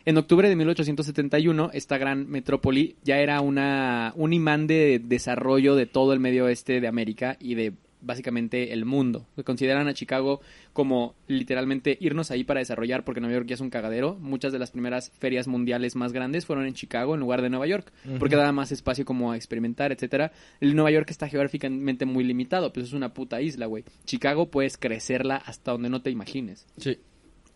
[0.10, 5.86] en octubre de 1871, esta gran metrópoli ya era una, un imán de desarrollo de
[5.86, 9.28] todo el medio oeste de América y de básicamente el mundo.
[9.46, 10.42] Consideran a Chicago
[10.74, 14.16] como literalmente irnos ahí para desarrollar porque Nueva York ya es un cagadero.
[14.16, 17.68] Muchas de las primeras ferias mundiales más grandes fueron en Chicago en lugar de Nueva
[17.68, 20.32] York porque daba más espacio como a experimentar, etcétera.
[20.60, 23.84] El Nueva York está geográficamente muy limitado, pues es una puta isla, güey.
[24.06, 26.66] Chicago puedes crecerla hasta donde no te imagines.
[26.78, 26.98] Sí.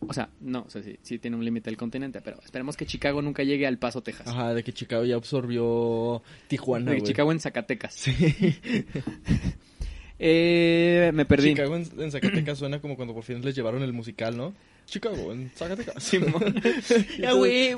[0.08, 2.86] O sea, no, o sea, sí, sí tiene un límite el continente, pero esperemos que
[2.86, 4.28] Chicago nunca llegue al Paso, Texas.
[4.28, 7.08] Ajá, de que Chicago ya absorbió Tijuana, De güey.
[7.08, 7.94] Chicago en Zacatecas.
[7.94, 8.14] Sí.
[10.26, 11.50] Eh, me perdí.
[11.50, 14.54] Chicago en, en Zacatecas suena como cuando por fin les llevaron el musical, ¿no?
[14.86, 16.02] Chicago en Zacatecas.
[16.04, 16.56] Simón.
[17.20, 17.76] ya, güey,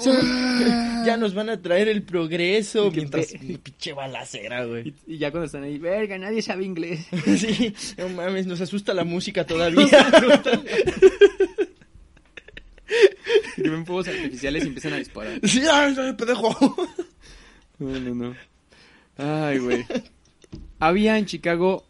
[1.05, 4.93] ya nos van a traer el progreso Que mientras pe- pinche balacera, güey.
[5.07, 7.07] Y, y ya cuando están ahí, verga, nadie sabe inglés.
[7.37, 9.87] Sí, no mames, nos asusta la música todavía.
[13.57, 15.39] Y ven fuegos artificiales y empiezan a disparar.
[15.43, 16.55] sí, ay, ay, pendejo.
[17.77, 18.35] No, no, no.
[19.17, 19.85] Ay, güey.
[20.79, 21.85] Había en Chicago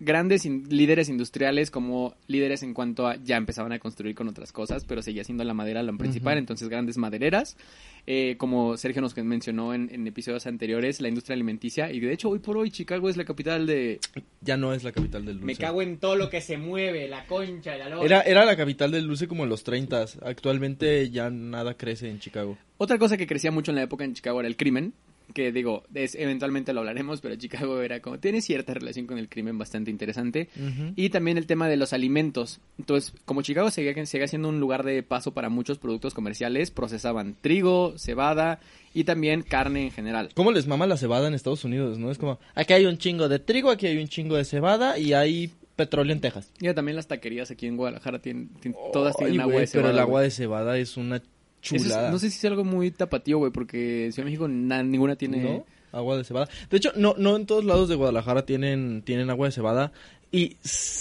[0.00, 4.52] grandes in- líderes industriales como líderes en cuanto a ya empezaban a construir con otras
[4.52, 7.56] cosas, pero seguía siendo la madera lo principal, entonces grandes madereras,
[8.06, 12.28] eh, como Sergio nos mencionó en, en episodios anteriores, la industria alimenticia, y de hecho
[12.30, 13.98] hoy por hoy Chicago es la capital de...
[14.40, 15.46] Ya no es la capital del dulce.
[15.46, 18.00] Me cago en todo lo que se mueve, la concha, la.
[18.02, 22.20] Era, era la capital del dulce como en los 30 Actualmente ya nada crece en
[22.20, 22.56] Chicago.
[22.76, 24.94] Otra cosa que crecía mucho en la época en Chicago era el crimen,
[25.34, 29.28] que digo, es, eventualmente lo hablaremos, pero Chicago era como, tiene cierta relación con el
[29.28, 30.48] crimen bastante interesante.
[30.96, 32.60] Y también el tema de los alimentos.
[32.78, 37.36] Entonces, como Chicago seguía, seguía siendo un lugar de paso para muchos productos comerciales, procesaban
[37.40, 38.60] trigo, cebada
[38.94, 40.30] y también carne en general.
[40.34, 42.10] ¿Cómo les mama la cebada en Estados Unidos, no?
[42.10, 45.12] Es como, aquí hay un chingo de trigo, aquí hay un chingo de cebada y
[45.12, 46.50] hay petróleo en Texas.
[46.60, 49.88] Y también las taquerías aquí en Guadalajara tienen, tien- todas tienen Ay, agua de cebada.
[49.90, 51.22] Pero el agua de cebada es una
[51.76, 54.82] Es- no sé si es algo muy tapatío, güey, porque en Ciudad de México na-
[54.82, 55.42] ninguna tiene...
[55.42, 55.66] ¿No?
[55.90, 56.48] Agua de cebada.
[56.70, 59.92] De hecho, no, no en todos lados de Guadalajara tienen, tienen agua de cebada.
[60.30, 60.56] Y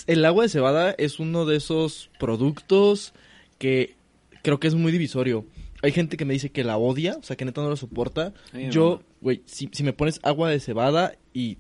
[0.08, 3.14] el agua de cebada es uno de esos productos
[3.58, 3.96] que
[4.44, 5.46] creo que es muy divisorio.
[5.84, 8.34] Hay gente que me dice que la odia, o sea, que neta no lo soporta.
[8.72, 11.58] Yo, güey, si, si me pones agua de cebada y...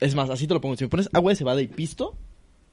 [0.00, 0.74] Es más, así te lo pongo.
[0.76, 2.16] Si me pones agua de cebada y pisto,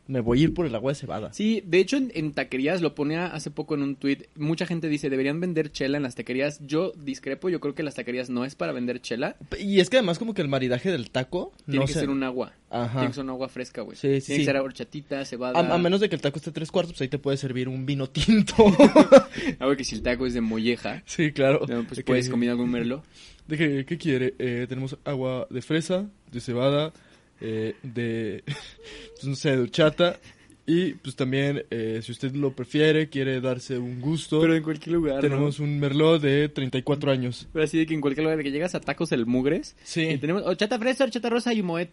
[0.10, 1.32] me voy a ir por el agua de cebada.
[1.32, 4.28] Sí, de hecho en, en taquerías lo ponía hace poco en un tweet.
[4.36, 6.60] Mucha gente dice deberían vender chela en las taquerías.
[6.66, 9.38] Yo discrepo, yo creo que las taquerías no es para vender chela.
[9.60, 11.54] Y es que además como que el maridaje del taco...
[11.66, 12.00] Tiene no que sé.
[12.02, 12.54] ser un agua.
[12.72, 12.92] Ajá.
[12.94, 13.96] Tiene que ser un agua fresca, güey.
[13.96, 14.42] Sí, sí, Tiene sí.
[14.42, 15.60] que ser horchatita, cebada.
[15.60, 17.70] A, a menos de que el taco esté tres cuartos, pues ahí te puede servir
[17.70, 18.66] un vino tinto.
[19.60, 21.62] Algo que si el taco es de molleja, sí, claro.
[21.68, 23.04] no, pues De puedes que- combinar algún merlo.
[23.48, 24.34] de que- ¿Qué quiere?
[24.40, 26.94] Eh, tenemos agua de fresa, de cebada,
[27.42, 28.44] eh, de...
[28.46, 30.20] pues no sé, de horchata.
[30.66, 34.94] Y pues también, eh, si usted lo prefiere, quiere darse un gusto, Pero en cualquier
[34.98, 37.48] lugar, tenemos un merlot de 34 años.
[37.52, 39.76] Pero así de que en cualquier lugar de que llegas a tacos el mugres.
[39.84, 40.02] Sí.
[40.02, 41.90] Y tenemos horchata fresa, horchata rosa y moet.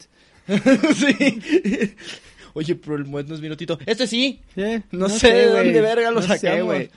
[0.95, 1.41] sí.
[2.53, 3.79] Oye, pero el muet no es vino tinto.
[3.87, 4.41] Este sí.
[4.57, 6.65] Eh, No sé de dónde verga lo No sacamos.
[6.65, 6.91] güey.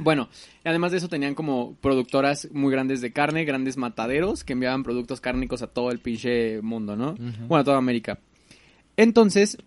[0.00, 0.28] Bueno,
[0.64, 4.82] y además de eso tenían como productoras muy grandes de carne, grandes mataderos que enviaban
[4.82, 7.14] productos cárnicos a todo el pinche mundo, ¿no?
[7.48, 8.18] Bueno, a toda América.
[8.96, 9.58] Entonces,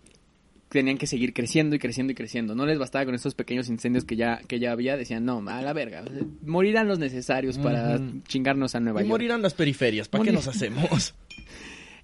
[0.70, 2.54] tenían que seguir creciendo y creciendo y creciendo.
[2.54, 4.96] No les bastaba con estos pequeños incendios que ya, que ya había.
[4.96, 6.04] Decían, no, a la verga.
[6.44, 9.10] Morirán los necesarios para chingarnos a Nueva Y York.
[9.10, 10.08] morirán las periferias.
[10.08, 11.14] ¿Para qué nos hacemos?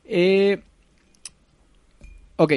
[0.09, 0.63] Eh,
[2.37, 2.53] ok,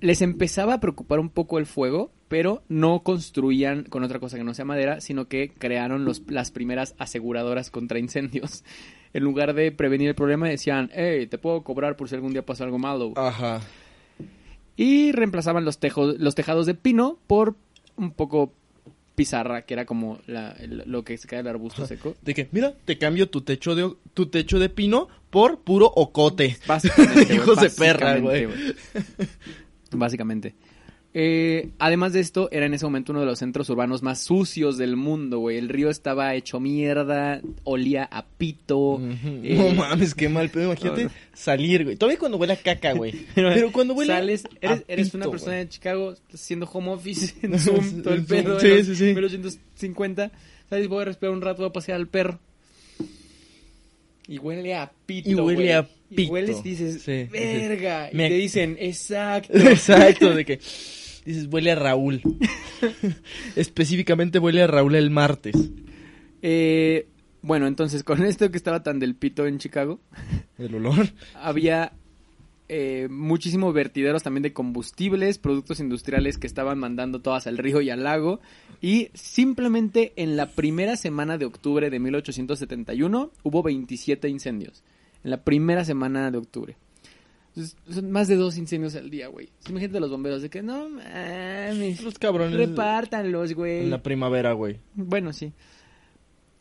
[0.00, 4.42] les empezaba a preocupar un poco el fuego, pero no construían con otra cosa que
[4.42, 8.64] no sea madera, sino que crearon los, las primeras aseguradoras contra incendios.
[9.14, 12.46] En lugar de prevenir el problema, decían, hey, te puedo cobrar por si algún día
[12.46, 13.12] pasa algo malo.
[13.16, 13.60] Ajá.
[14.74, 17.54] Y reemplazaban los, tejos, los tejados de pino por
[17.96, 18.54] un poco
[19.14, 22.14] pizarra, que era como la- lo que se cae del arbusto seco.
[22.22, 26.56] De que, mira, te cambio tu techo de, tu techo de pino por puro ocote.
[26.66, 28.48] Básicamente, Hijos de perra, güey.
[29.90, 30.54] Básicamente.
[31.14, 34.78] Eh, además de esto, era en ese momento uno de los centros urbanos más sucios
[34.78, 35.58] del mundo, güey.
[35.58, 38.98] El río estaba hecho mierda, olía a pito.
[39.42, 40.64] Eh, No mames, qué mal pedo.
[40.64, 41.14] Imagínate no, no.
[41.34, 41.96] salir, güey.
[41.96, 43.12] Todavía cuando huele a caca, güey.
[43.34, 47.34] Pero cuando huele Sales, a eres, eres pito, una persona de Chicago haciendo home office
[47.42, 49.04] en Zoom, todo el pedo, sí, los sí, sí.
[49.14, 50.32] 1850.
[50.70, 52.38] Sales, voy a respirar un rato, voy a pasear al perro.
[54.28, 56.32] Y huele a pito, Y huele a Y pito.
[56.32, 58.08] hueles y dices, Sí, verga.
[58.10, 59.52] Y Me- te dicen, exacto.
[59.58, 60.60] Exacto, de que
[61.24, 62.22] dices, huele a Raúl.
[63.56, 65.54] Específicamente huele a Raúl el martes.
[66.42, 67.08] Eh,
[67.42, 70.00] bueno, entonces con esto que estaba tan del pito en Chicago,
[70.58, 71.08] El olor.
[71.34, 71.92] había
[72.68, 77.90] eh, muchísimos vertideros también de combustibles, productos industriales que estaban mandando todas al río y
[77.90, 78.40] al lago.
[78.80, 84.82] Y simplemente en la primera semana de octubre de 1871 hubo 27 incendios.
[85.22, 86.76] En la primera semana de octubre.
[87.54, 89.50] Entonces, son más de dos incendios al día, güey.
[89.68, 92.02] Imagínate los bomberos de que no mames.
[92.02, 92.56] Los cabrones.
[92.56, 93.80] Repártanlos, güey.
[93.82, 94.78] En la primavera, güey.
[94.94, 95.52] Bueno, sí.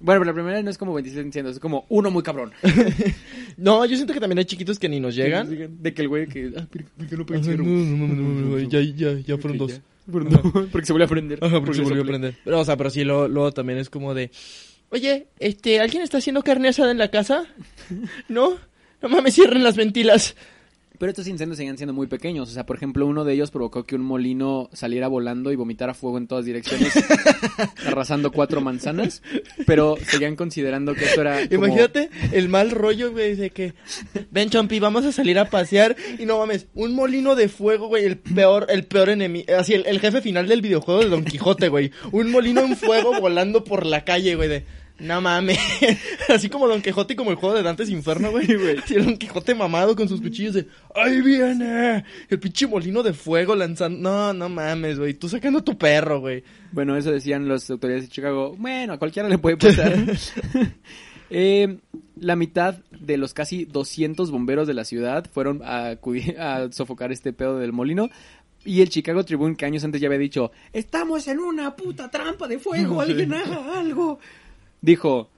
[0.01, 2.51] Bueno, pero la primera no es como 27 incendios, es como uno muy cabrón.
[3.57, 5.47] No, yo siento que también hay chiquitos que ni nos llegan.
[5.83, 6.51] De que el güey que...
[6.57, 9.81] Ah, ¿por por qué no puede no, no, no, ya, ya, ya fueron dos.
[10.71, 11.37] Porque se volvió a prender.
[11.43, 12.35] Ajá, porque se volvió a prender.
[12.43, 14.31] Pero, o sea, pero sí, luego, luego también es como de...
[14.89, 17.45] Oye, este, ¿alguien está haciendo carne asada en la casa?
[18.29, 18.57] ¿No?
[19.01, 20.35] No mames, cierren las ventilas.
[21.01, 22.47] Pero estos incendios seguían siendo muy pequeños.
[22.47, 25.95] O sea, por ejemplo, uno de ellos provocó que un molino saliera volando y vomitara
[25.95, 26.93] fuego en todas direcciones,
[27.87, 29.23] arrasando cuatro manzanas.
[29.65, 31.47] Pero seguían considerando que esto era.
[31.49, 33.73] como- Imagínate el mal rollo, güey, de que...
[34.29, 35.95] Ven, Chompi, vamos a salir a pasear.
[36.19, 39.45] Y no mames, un molino de fuego, güey, el peor, el peor enemigo...
[39.57, 41.89] Así, el, el jefe final del videojuego de Don Quijote, güey.
[42.11, 44.65] Un molino en fuego volando por la calle, güey, de...
[45.01, 45.57] No mames.
[46.29, 48.45] Así como Don Quijote y como el juego de Dantes Inferno, güey.
[48.85, 50.67] Sí, Don Quijote mamado con sus cuchillos de...
[50.95, 52.05] ¡Ahí viene!
[52.29, 53.97] El pinche molino de fuego lanzando...
[53.99, 55.15] No, no mames, güey.
[55.15, 56.43] Tú sacando tu perro, güey.
[56.71, 58.55] Bueno, eso decían las autoridades de Chicago.
[58.57, 59.93] Bueno, a cualquiera le puede pasar.
[61.33, 61.77] Eh,
[62.19, 65.95] la mitad de los casi 200 bomberos de la ciudad fueron a,
[66.37, 68.09] a sofocar este pedo del molino.
[68.63, 72.47] Y el Chicago Tribune, que años antes ya había dicho, estamos en una puta trampa
[72.47, 74.19] de fuego, alguien haga algo.
[74.81, 75.29] Dijo,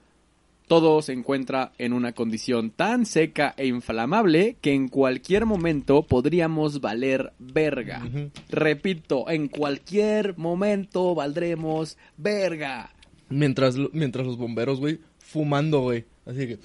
[0.68, 6.82] todo se encuentra en una condición tan seca e inflamable que en cualquier momento podríamos
[6.82, 8.02] valer verga.
[8.50, 12.92] Repito, en cualquier momento valdremos verga.
[13.30, 16.06] Mientras, mientras los bomberos, güey, fumando, güey.
[16.26, 16.60] Así que...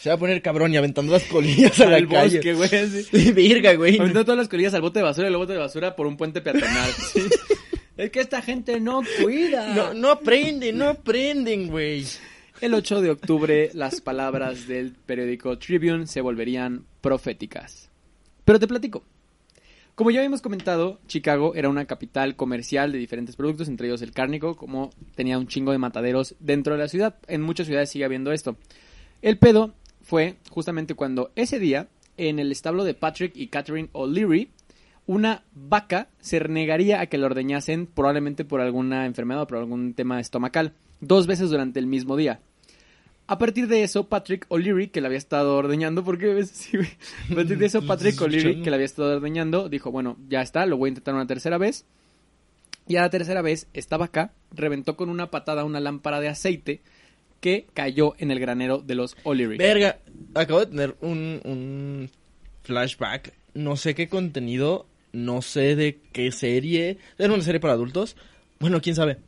[0.00, 2.70] Se va a poner cabrón y aventando las colillas Al bosque, güey.
[3.34, 3.98] Virga, güey.
[3.98, 6.16] Aventando todas las colillas al bote de basura y el bote de basura por un
[6.16, 6.90] puente peatonal.
[7.12, 7.20] Sí.
[7.98, 9.74] Es que esta gente no cuida.
[9.74, 12.06] No, no aprenden, no aprenden, güey.
[12.60, 17.90] El 8 de octubre, las palabras del periódico Tribune se volverían proféticas.
[18.44, 19.02] Pero te platico.
[19.96, 24.12] Como ya habíamos comentado, Chicago era una capital comercial de diferentes productos, entre ellos el
[24.12, 27.16] cárnico, como tenía un chingo de mataderos dentro de la ciudad.
[27.26, 28.56] En muchas ciudades sigue habiendo esto.
[29.22, 34.50] El pedo fue justamente cuando ese día, en el establo de Patrick y Catherine O'Leary,
[35.08, 39.94] una vaca se negaría a que la ordeñasen probablemente por alguna enfermedad o por algún
[39.94, 42.40] tema estomacal, dos veces durante el mismo día.
[43.26, 46.76] A partir de eso, Patrick O'Leary, que la había estado ordeñando, ¿por qué ves así,
[46.76, 46.90] güey?
[47.32, 50.66] A partir de eso, Patrick O'Leary, que la había estado ordeñando, dijo, bueno, ya está,
[50.66, 51.86] lo voy a intentar una tercera vez.
[52.86, 56.82] Y a la tercera vez, esta vaca reventó con una patada una lámpara de aceite
[57.40, 59.56] que cayó en el granero de los O'Leary.
[59.56, 60.00] Verga,
[60.34, 62.10] acabo de tener un, un
[62.62, 63.32] flashback.
[63.54, 66.98] No sé qué contenido, no sé de qué serie.
[67.18, 68.16] Era una serie para adultos.
[68.60, 69.18] Bueno, quién sabe.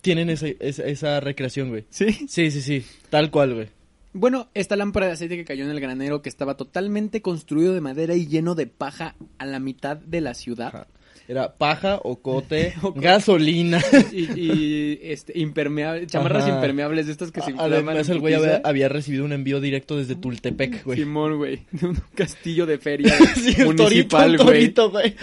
[0.00, 1.84] Tienen ese- esa, esa recreación, güey.
[1.90, 2.12] ¿Sí?
[2.28, 2.84] Sí, sí, sí.
[3.10, 3.68] Tal cual, güey.
[4.12, 7.80] Bueno, esta lámpara de aceite que cayó en el granero, que estaba totalmente construido de
[7.80, 10.68] madera y lleno de paja a la mitad de la ciudad.
[10.68, 10.86] Ajá.
[11.28, 13.00] Era paja, ocote, Ocote.
[13.06, 13.80] gasolina.
[14.12, 16.54] Y, y, este, impermeable, chamarras Ajá.
[16.54, 17.72] impermeables de estas que se inflaman.
[17.72, 20.98] Además, el güey había, recibido un envío directo desde Tultepec, güey.
[20.98, 21.60] Simón, güey.
[21.72, 24.30] De un castillo de feria Sí, municipal, torito, güey.
[24.30, 25.14] el torito, güey.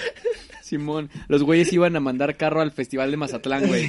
[0.61, 1.09] Simón.
[1.27, 3.87] Los güeyes iban a mandar carro al festival de Mazatlán, güey.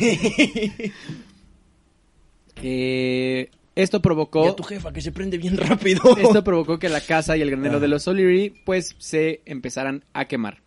[2.62, 4.48] Eh, esto Y provocó...
[4.48, 6.16] a tu jefa que se prende bien rápido.
[6.16, 7.80] Esto provocó que la casa y el granero Ah.
[7.80, 10.62] de los O'Leary pues se empezaran a quemar.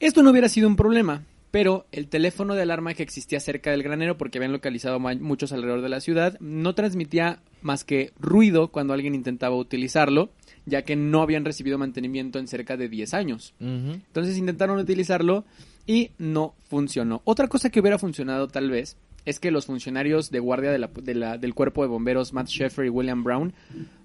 [0.00, 3.82] Esto no hubiera sido un problema, pero el teléfono de alarma que existía cerca del
[3.82, 8.94] granero, porque habían localizado muchos alrededor de la ciudad, no transmitía más que ruido cuando
[8.94, 10.30] alguien intentaba utilizarlo,
[10.64, 13.52] ya que no habían recibido mantenimiento en cerca de 10 años.
[13.60, 15.44] Entonces intentaron utilizarlo
[15.86, 17.20] y no funcionó.
[17.24, 20.88] Otra cosa que hubiera funcionado tal vez es que los funcionarios de guardia de la-
[21.02, 23.52] de la- del cuerpo de bomberos Matt Sheffer y William Brown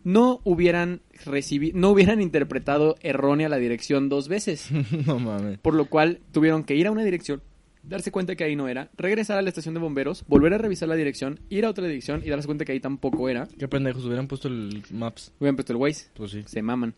[0.04, 4.70] no hubieran recibido, no hubieran interpretado errónea la dirección dos veces,
[5.08, 5.58] no mames.
[5.60, 7.42] por lo cual tuvieron que ir a una dirección,
[7.84, 10.90] darse cuenta que ahí no era, regresar a la estación de bomberos, volver a revisar
[10.90, 13.48] la dirección, ir a otra dirección y darse cuenta que ahí tampoco era.
[13.60, 15.32] Qué pendejos, hubieran puesto el Maps.
[15.40, 16.44] Hubieran puesto el Waze, Pues sí.
[16.48, 16.94] se maman.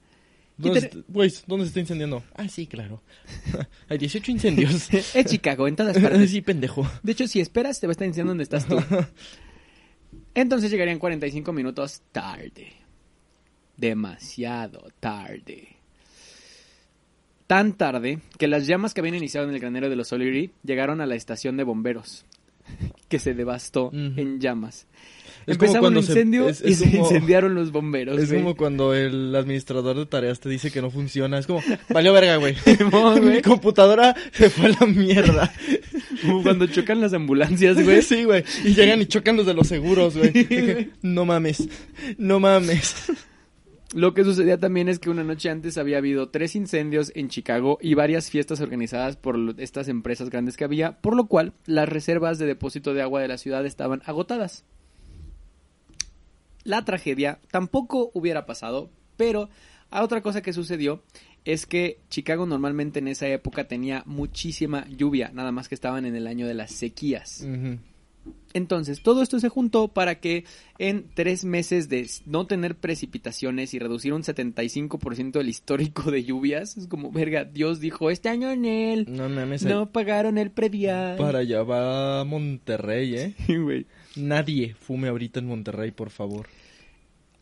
[0.57, 2.23] ¿Dónde, te- güey, ¿dónde se está incendiando?
[2.35, 3.01] Ah, sí, claro.
[3.89, 4.91] Hay 18 incendios.
[4.93, 6.31] es Chicago, en todas partes.
[6.31, 6.89] sí, pendejo.
[7.03, 8.77] De hecho, si esperas, te va a estar diciendo dónde estás tú.
[10.33, 12.73] Entonces llegarían 45 minutos tarde.
[13.75, 15.67] Demasiado tarde.
[17.45, 20.99] Tan tarde que las llamas que habían iniciado en el granero de los O'Leary llegaron
[20.99, 22.25] a la estación de bomberos,
[23.07, 24.85] que se devastó en llamas.
[25.53, 28.19] Empezaba un se- incendio es- y es se como- incendiaron los bomberos.
[28.19, 28.41] Es güey.
[28.41, 31.37] como cuando el administrador de tareas te dice que no funciona.
[31.39, 32.55] Es como, valió verga, güey.
[33.23, 35.53] Mi computadora se fue a la mierda.
[36.21, 38.01] Como cuando chocan las ambulancias, güey.
[38.07, 38.43] Sí, güey.
[38.65, 40.91] Y llegan y chocan los de los seguros, güey.
[41.01, 41.67] No mames.
[42.17, 43.09] No mames.
[43.93, 47.77] Lo que sucedía también es que una noche antes había habido tres incendios en Chicago
[47.81, 52.37] y varias fiestas organizadas por estas empresas grandes que había, por lo cual las reservas
[52.37, 54.65] de depósito de agua de la ciudad estaban agotadas.
[56.67, 59.47] La tragedia tampoco hubiera pasado, pero
[59.89, 61.01] a otra cosa que sucedió
[61.45, 66.17] es que Chicago normalmente en esa época tenía muchísima lluvia, nada más que estaban en
[66.17, 67.47] el año de las sequías.
[68.53, 70.45] Entonces, todo esto se juntó para que
[70.79, 76.75] en tres meses de no tener precipitaciones y reducir un 75% del histórico de lluvias,
[76.77, 79.63] es como, verga, Dios dijo, este año en él No mames.
[79.63, 81.17] no pagaron el predial.
[81.17, 83.35] Para allá va Monterrey, ¿eh?
[83.45, 83.85] Sí, güey.
[84.15, 86.47] Nadie fume ahorita en Monterrey, por favor.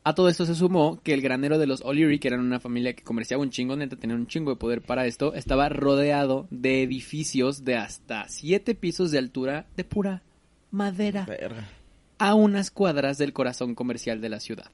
[0.04, 2.94] A todo esto se sumó que el granero de los O'Leary, que eran una familia
[2.94, 6.84] que comerciaba un chingo, neta, tenían un chingo de poder para esto, estaba rodeado de
[6.84, 10.22] edificios de hasta siete pisos de altura de pura
[10.72, 11.68] madera Verga.
[12.18, 14.72] a unas cuadras del corazón comercial de la ciudad.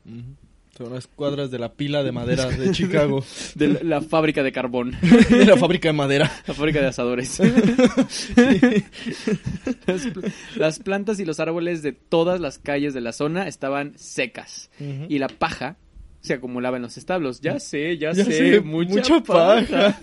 [0.78, 3.24] Son las cuadras de la pila de madera de Chicago.
[3.56, 4.98] De la, la fábrica de carbón.
[5.30, 6.32] de la fábrica de madera.
[6.48, 7.40] La fábrica de asadores.
[9.86, 13.94] las, pl- las plantas y los árboles de todas las calles de la zona estaban
[13.98, 14.72] secas.
[14.80, 15.76] Y la paja
[16.22, 17.42] se acumulaba en los establos.
[17.42, 19.66] Ya sé, ya, Ya sé, sé, mucha, mucha paja.
[19.68, 20.00] paja.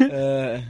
[0.00, 0.60] Ah,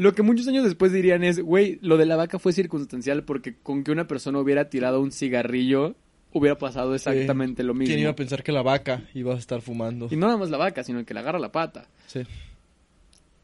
[0.00, 3.54] Lo que muchos años después dirían es, güey, lo de la vaca fue circunstancial porque
[3.54, 5.94] con que una persona hubiera tirado un cigarrillo
[6.32, 7.92] hubiera pasado exactamente lo mismo.
[7.92, 10.08] ¿Quién iba a pensar que la vaca iba a estar fumando?
[10.10, 11.86] Y no nada más la vaca, sino que le agarra la pata.
[12.06, 12.22] Sí.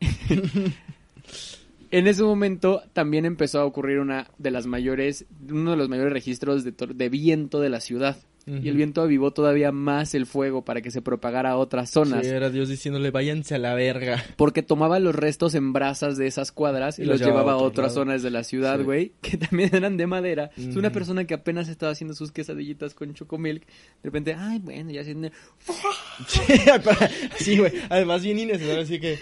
[1.91, 6.13] En ese momento también empezó a ocurrir una de las mayores, uno de los mayores
[6.13, 8.17] registros de, de viento de la ciudad.
[8.49, 12.25] Y el viento avivó todavía más el fuego para que se propagara a otras zonas.
[12.25, 14.25] Sí, era Dios diciéndole, váyanse a la verga.
[14.37, 18.05] Porque tomaba los restos en brasas de esas cuadras y, los llevaba a otras lado.
[18.05, 18.85] zonas de la ciudad, Sí.
[18.85, 20.51] güey, que también eran de madera.
[20.57, 23.67] Es una persona que apenas estaba haciendo sus quesadillitas con chocomilk.
[23.67, 25.29] De repente, ay, bueno, ya haciendo...
[27.39, 27.73] Sí, güey.
[27.89, 29.19] Además, bien innecesario, así que...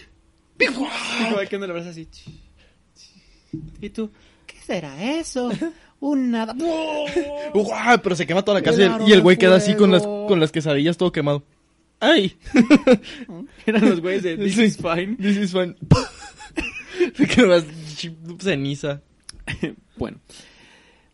[1.89, 2.09] Así.
[3.81, 4.11] Y tú,
[4.47, 5.51] ¿qué será eso?
[6.07, 6.55] Un nada.
[7.55, 7.99] ¡Guau!
[8.03, 10.53] Pero se quema toda la casa y El güey queda así con las, con las
[10.53, 11.45] quesadillas todo quemado.
[11.99, 12.37] ¡Ay!
[13.67, 15.17] Eran los güeyes de This is fine.
[15.17, 15.77] This is fine.
[17.17, 19.01] ch- ceniza.
[19.97, 20.19] Bueno,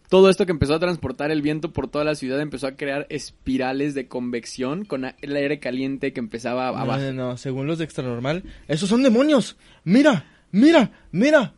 [0.08, 3.06] todo esto que empezó a transportar el viento por toda la ciudad empezó a crear
[3.10, 7.12] espirales de convección con el aire caliente que empezaba a No, bajar.
[7.14, 9.56] no, no, según los de Extranormal, esos son demonios.
[9.84, 11.54] Mira, mira, mira.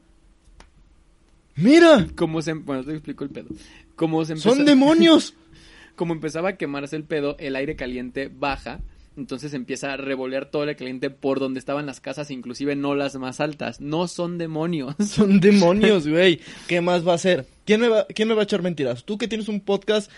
[1.57, 3.49] Mira, Como se, bueno, te explico el pedo.
[3.97, 5.35] Como se empezó- son demonios.
[5.97, 8.81] como empezaba a quemarse el pedo, el aire caliente baja,
[9.17, 12.95] entonces empieza a revolear todo el aire caliente por donde estaban las casas, inclusive no
[12.95, 13.81] las más altas.
[13.81, 14.95] No son demonios.
[15.07, 16.41] Son demonios, güey.
[16.67, 17.47] ¿Qué más va a hacer?
[17.67, 19.05] ¿Quién me va, ¿Quién me va a echar mentiras?
[19.05, 20.11] ¿Tú que tienes un podcast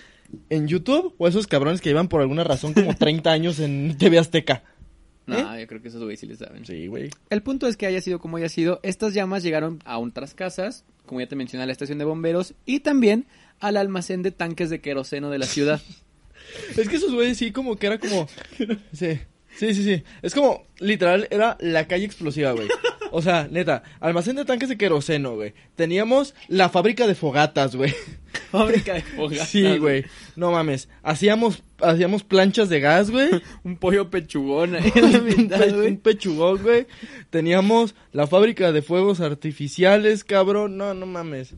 [0.49, 4.19] en YouTube o esos cabrones que llevan por alguna razón como 30 años en TV
[4.19, 4.63] Azteca?
[5.27, 5.61] No, ¿Eh?
[5.61, 6.67] yo creo que esos güeyes sí le saben.
[6.67, 7.11] Sí, güey.
[7.31, 10.85] El punto es que haya sido como haya sido, estas llamas llegaron a otras casas,
[11.07, 13.27] como ya te mencioné, a la estación de bomberos y también
[13.61, 15.81] al almacén de tanques de queroseno de la ciudad.
[16.77, 18.29] Es que esos güeyes sí como que era como...
[18.93, 19.19] Sí,
[19.57, 20.05] sí, sí, sí.
[20.21, 22.69] Es como, literal, era la calle explosiva, güey.
[23.13, 25.55] O sea, neta, almacén de tanques de queroseno, güey.
[25.75, 27.95] Teníamos la fábrica de fogatas, güey.
[28.51, 29.49] Fábrica de fogatas.
[29.49, 30.05] Sí, güey.
[30.37, 30.89] No mames.
[31.03, 33.29] Hacíamos, hacíamos planchas de gas, güey.
[33.65, 35.89] Un pollo pechugón ahí en la un, mitad, pe- güey.
[35.89, 36.87] un pechugón, güey.
[37.31, 40.77] Teníamos la fábrica de fuegos artificiales, cabrón.
[40.77, 41.55] No, no mames.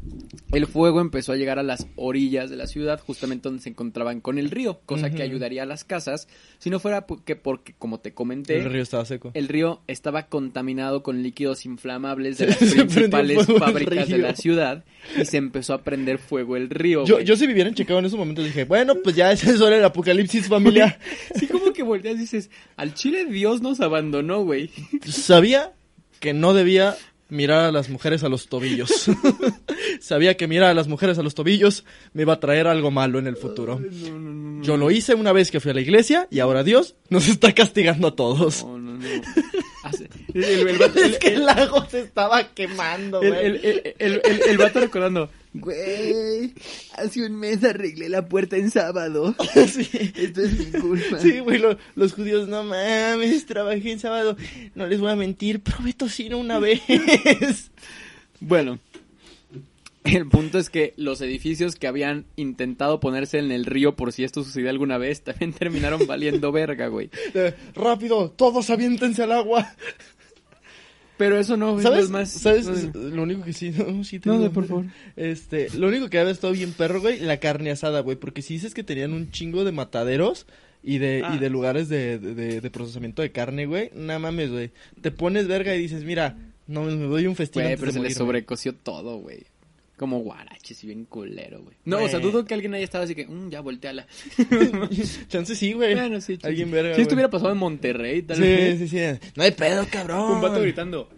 [0.53, 4.21] El fuego empezó a llegar a las orillas de la ciudad, justamente donde se encontraban
[4.21, 7.99] con el río, cosa que ayudaría a las casas, si no fuera porque, porque como
[8.01, 9.31] te comenté, El río estaba seco.
[9.35, 14.85] el río estaba contaminado con líquidos inflamables de las principales fábricas de la ciudad
[15.21, 17.05] y se empezó a prender fuego el río.
[17.05, 19.61] Yo, yo si viviera en Chicago en esos momentos dije, bueno, pues ya ese es
[19.61, 20.99] hora del apocalipsis familiar.
[21.35, 24.71] Sí, como que volteas y dices, al Chile Dios nos abandonó, güey.
[25.09, 25.73] Sabía
[26.21, 26.97] que no debía
[27.29, 29.11] mirar a las mujeres a los tobillos.
[30.01, 33.19] Sabía que mirar a las mujeres a los tobillos me iba a traer algo malo
[33.19, 33.81] en el futuro.
[33.81, 34.63] No, no, no.
[34.63, 37.53] Yo lo hice una vez que fui a la iglesia y ahora Dios nos está
[37.53, 38.65] castigando a todos.
[38.65, 39.05] No, no, no.
[40.35, 43.47] El, el- el el- Es que el- lago se estaba quemando, el- güey.
[43.47, 46.53] el- el- el- el- el vato recordando, güey,
[46.97, 49.35] hace un mes arreglé la puerta en sábado.
[49.67, 49.89] Sí.
[50.17, 51.19] Esto es mi culpa.
[51.21, 54.37] Sí, güey, lo- los judíos, no mames, trabajé en sábado.
[54.75, 56.81] No les voy a mentir, probé tocino una vez.
[58.41, 58.79] Bueno,
[60.05, 64.25] el punto es que los edificios que habían intentado ponerse en el río por si
[64.25, 67.11] esto sucedía alguna vez también terminaron valiendo verga, güey.
[67.35, 69.75] Eh, Rápido, todos aviéntense al agua.
[71.19, 72.05] Pero eso no, ¿Sabes?
[72.05, 72.31] es más...
[72.31, 72.67] ¿Sabes?
[72.67, 74.85] no, Lo único que sí, no, sí te No, por favor.
[75.17, 78.55] Este, lo único que había estado bien perro, güey, la carne asada, güey, porque si
[78.55, 80.47] dices que tenían un chingo de mataderos
[80.83, 81.35] y de, Ah.
[81.35, 84.71] y de lugares de, de- procesamiento de carne, güey, nada mames, güey.
[85.01, 86.37] Te pones verga y dices, mira,
[86.67, 88.15] no, me doy un festín Güey, pero de se le morirme".
[88.19, 89.45] sobrecoció todo, güey.
[89.97, 91.77] Como guaraches y bien culero, güey.
[91.87, 94.07] No, o sea, dudo que alguien haya estado así que, mm, ya volteala.
[95.29, 95.95] Chance sí, güey.
[95.95, 96.49] Bueno, sí, chance.
[96.49, 97.17] Alguien verga, Si esto güey.
[97.17, 98.79] hubiera pasado en Monterrey, tal Sí, vez.
[98.79, 98.99] sí, sí.
[99.37, 100.33] No hay pedo, cabrón.
[100.33, 101.09] Un vato gritando,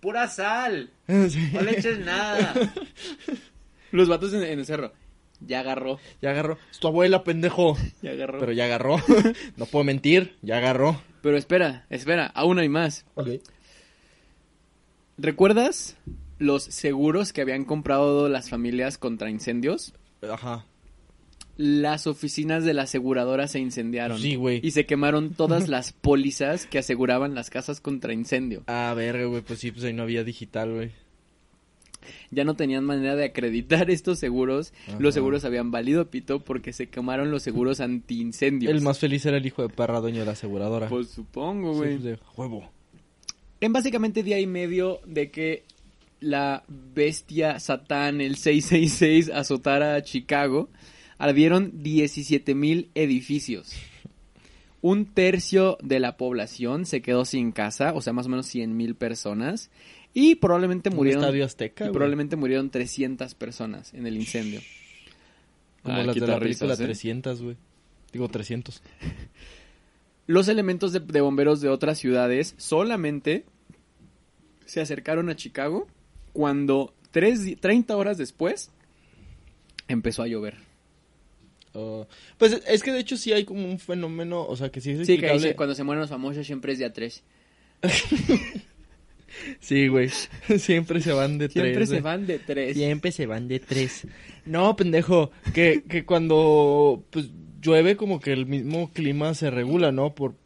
[0.00, 0.90] ¡pura sal!
[1.06, 1.50] Sí.
[1.52, 2.54] No le eches nada.
[3.92, 4.92] Los vatos en, en el cerro.
[5.46, 6.56] Ya agarró, Ya agarró.
[6.70, 7.76] Es tu abuela, pendejo.
[8.00, 8.38] ya agarró.
[8.38, 8.96] Pero Pero, ya agarró.
[9.58, 11.02] no puedo mentir, ya agarró.
[11.24, 13.04] espera, espera, aún hay más.
[13.16, 13.28] Ok.
[15.18, 15.96] ¿Recuerdas
[16.38, 19.94] los seguros que habían comprado las familias contra incendios?
[20.28, 20.66] Ajá.
[21.56, 24.18] Las oficinas de la aseguradora se incendiaron.
[24.18, 24.60] Sí, güey.
[24.64, 28.64] Y se quemaron todas las pólizas que aseguraban las casas contra incendio.
[28.66, 29.42] Ah, verga, güey.
[29.42, 30.90] Pues sí, pues ahí no había digital, güey.
[32.32, 34.72] Ya no tenían manera de acreditar estos seguros.
[34.88, 34.96] Ajá.
[34.98, 38.72] Los seguros habían valido pito porque se quemaron los seguros antiincendios.
[38.72, 40.88] El más feliz era el hijo de perra dueño de la aseguradora.
[40.88, 41.90] Pues supongo, Sí, güey.
[41.98, 42.68] pues, de huevo.
[43.60, 45.64] En básicamente día y medio de que
[46.24, 50.70] la bestia Satán, el 666, azotara a Chicago,
[51.18, 53.72] ardieron 17 mil edificios.
[54.80, 58.76] Un tercio de la población se quedó sin casa, o sea, más o menos 100
[58.76, 59.70] mil personas.
[60.12, 61.24] Y probablemente murieron.
[61.24, 64.60] estadio azteca, y probablemente murieron 300 personas en el incendio.
[65.82, 66.84] Como Ah, las de la película risas, ¿eh?
[66.84, 67.56] 300, güey.
[68.12, 68.82] Digo 300.
[70.26, 73.44] Los elementos de, de bomberos de otras ciudades solamente
[74.64, 75.86] se acercaron a Chicago
[76.34, 78.70] cuando tres di- 30 horas después
[79.88, 80.56] empezó a llover.
[81.72, 82.06] Oh,
[82.38, 84.98] pues es que de hecho sí hay como un fenómeno, o sea, que sí es
[85.06, 85.56] Sí, que explicable.
[85.56, 87.22] cuando se mueren los famosos siempre es día 3.
[89.58, 90.10] Sí, güey.
[90.58, 91.88] Siempre se van de Siempre tres.
[91.88, 92.76] se van de 3.
[92.76, 94.06] Siempre se van de tres.
[94.46, 97.30] No, pendejo, que, que cuando pues
[97.60, 100.14] llueve como que el mismo clima se regula, ¿no?
[100.14, 100.36] Por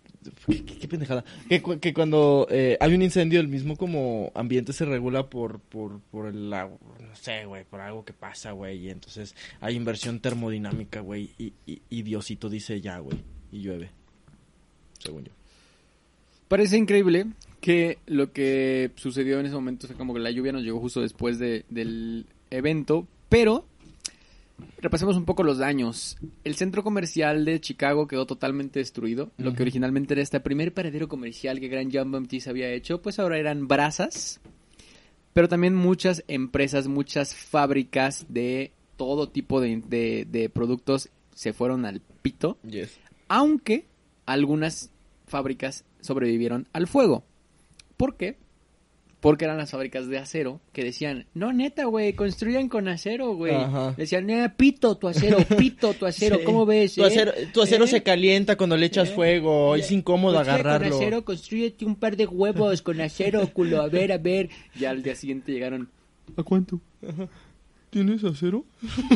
[0.46, 1.24] qué, pendejada.
[1.48, 5.60] Que, cu- que cuando eh, hay un incendio el mismo como ambiente se regula por
[5.60, 9.74] por por el agua, no sé, güey, por algo que pasa, güey, y entonces hay
[9.76, 13.18] inversión termodinámica, güey, y, Diosito dice ya, güey,
[13.52, 13.90] y llueve.
[14.98, 15.32] según yo.
[16.48, 17.26] Parece increíble
[17.60, 21.00] que lo que sucedió en ese momento, sea, como que la lluvia nos llegó justo
[21.02, 23.66] después de- del evento, pero
[24.80, 26.16] repasemos un poco los daños.
[26.44, 29.30] El centro comercial de Chicago quedó totalmente destruido.
[29.38, 33.18] Lo que originalmente era este primer paradero comercial que Grand Jean Baptiste había hecho, pues
[33.18, 34.40] ahora eran brasas.
[35.32, 41.84] Pero también muchas empresas, muchas fábricas de todo tipo de, de- de productos se fueron
[41.84, 42.98] al pito Yes.
[43.28, 43.86] aunque
[44.26, 44.90] algunas
[45.28, 47.22] fábricas sobrevivieron al fuego.
[47.96, 48.36] ¿Por qué?
[49.20, 53.56] Porque eran las fábricas de acero que decían, no, neta, güey, construyan con acero, güey.
[53.96, 56.44] Decían, eh, pito tu acero, pito tu acero, Sí.
[56.44, 56.94] ¿cómo ves?
[56.94, 57.06] Tu eh?
[57.08, 57.88] acero, tu acero ¿Eh?
[57.88, 59.14] se calienta cuando le echas ¿Eh?
[59.14, 59.74] fuego.
[59.74, 60.88] Es incómodo Construye agarrarlo.
[60.90, 64.50] Con acero, construyete un par de huevos con acero, culo, a ver, a ver.
[64.78, 65.88] Ya al día siguiente llegaron,
[66.36, 66.80] ¿a cuánto?
[67.90, 68.66] ¿Tienes acero?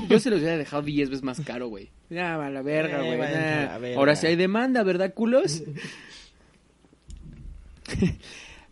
[0.08, 1.90] Yo se los hubiera dejado 10 veces más caro, güey.
[2.10, 3.18] Ya, a la verga, güey.
[3.18, 3.96] nah.
[3.96, 5.62] Ahora sí hay demanda, ¿verdad, culos?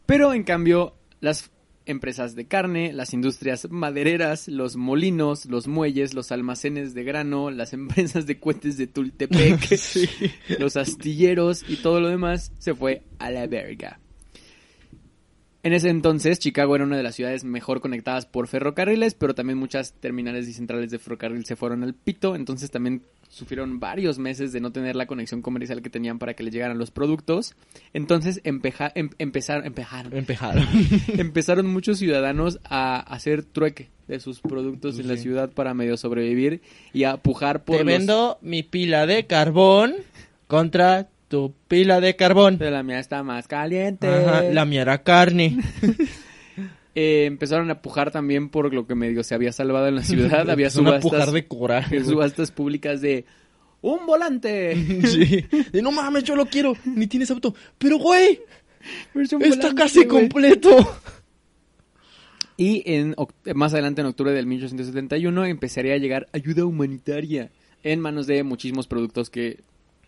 [0.07, 1.51] Pero en cambio, las
[1.87, 7.73] empresas de carne, las industrias madereras, los molinos, los muelles, los almacenes de grano, las
[7.75, 9.61] empresas de cohetes de Tultepec,
[10.59, 14.01] los astilleros y todo lo demás se fue a la verga.
[15.63, 19.59] En ese entonces, Chicago era una de las ciudades mejor conectadas por ferrocarriles, pero también
[19.59, 24.53] muchas terminales y centrales de ferrocarril se fueron al pito, entonces también sufrieron varios meses
[24.53, 27.55] de no tener la conexión comercial que tenían para que les llegaran los productos.
[27.93, 30.67] Entonces empeja- em- empezaron, empezaron, Empejaron.
[31.19, 36.63] empezaron muchos ciudadanos a hacer trueque de sus productos en la ciudad para medio sobrevivir
[36.93, 39.95] y a pujar por Te los- vendo mi pila de carbón
[40.49, 42.59] contra tu pila de carbón.
[42.59, 44.09] Pero la mía está más caliente.
[44.09, 45.57] Ajá, la mía era carne.
[46.93, 50.51] Eh, empezaron a pujar también por lo que medio se había salvado en la ciudad.
[50.51, 52.05] había subastas, pujar de coraje.
[52.05, 53.25] subastas públicas de
[53.81, 54.75] un volante.
[55.07, 55.47] Sí.
[55.71, 56.77] De, no mames, yo lo quiero.
[56.85, 57.55] Ni tienes auto.
[57.79, 58.41] Pero, güey,
[59.15, 60.09] está volante, casi güey.
[60.09, 60.97] completo.
[62.57, 63.15] Y en,
[63.55, 67.53] más adelante, en octubre del 1871, empezaría a llegar ayuda humanitaria
[67.85, 69.61] en manos de muchísimos productos que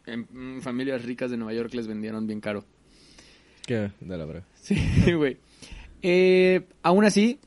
[0.06, 2.64] en, mm, familias ricas de Nueva York les vendieron bien caro.
[3.66, 3.92] ¿Qué?
[4.00, 4.44] De la verdad.
[4.54, 4.76] Sí,
[5.16, 5.38] güey.
[6.02, 7.38] Eh, aún así,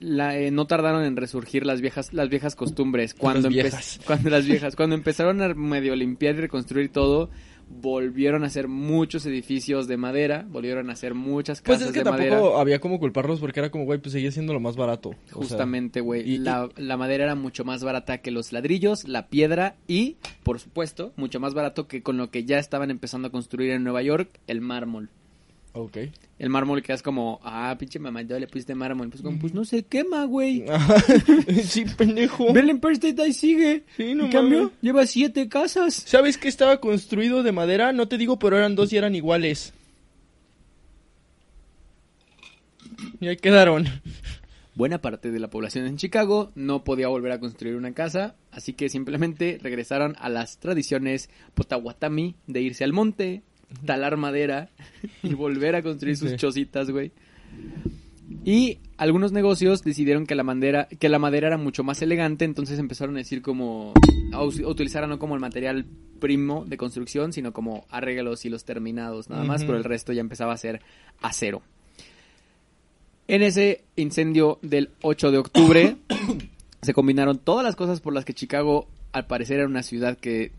[0.00, 3.14] la, eh, no tardaron en resurgir las viejas, las viejas costumbres.
[3.14, 4.00] Cuando, Las viejas.
[4.06, 7.30] cuando las viejas, cuando empezaron a medio limpiar y reconstruir todo,
[7.70, 12.00] volvieron a hacer muchos edificios de madera, volvieron a hacer muchas Pues casas es que
[12.00, 12.60] de tampoco madera.
[12.60, 15.10] había como culparlos porque era como, güey, pues seguía siendo lo más barato.
[15.10, 16.28] O sea, Justamente, güey.
[16.28, 21.12] y- la madera era mucho más barata que los ladrillos, la piedra y, por supuesto,
[21.16, 24.30] mucho más barato que con lo que ya estaban empezando a construir en Nueva York,
[24.46, 25.10] el mármol.
[25.72, 25.96] Ok.
[26.38, 29.08] El mármol que es como, ah, pinche mamá, ya le pusiste mármol.
[29.10, 30.64] Pues como, pues no se quema, güey.
[31.64, 32.52] sí, pendejo.
[32.52, 33.84] Ve el Empire State ahí sigue.
[33.96, 34.74] Sí, no en cambio, mames.
[34.80, 35.94] lleva siete casas.
[35.94, 37.92] ¿Sabes que estaba construido de madera?
[37.92, 39.72] No te digo, pero eran dos y eran iguales.
[43.20, 43.86] Y ahí quedaron.
[44.78, 48.74] Buena parte de la población en Chicago no podía volver a construir una casa, así
[48.74, 53.42] que simplemente regresaron a las tradiciones potawatami de irse al monte,
[53.84, 54.70] talar madera
[55.22, 56.36] y volver a construir sus Sí.
[56.36, 57.12] chocitas, güey.
[58.44, 62.78] Y algunos negocios decidieron que la madera, que la madera era mucho más elegante, entonces
[62.78, 63.94] empezaron a decir como
[64.32, 65.86] a utilizarla no como el material
[66.20, 69.68] primo de construcción, sino como arreglos y los terminados, nada más, Ujú.
[69.68, 70.82] pero el resto ya empezaba a ser
[71.22, 71.62] acero.
[73.28, 75.96] En ese incendio del 8 de octubre
[76.82, 80.52] se combinaron todas las cosas por las que Chicago al parecer era una ciudad que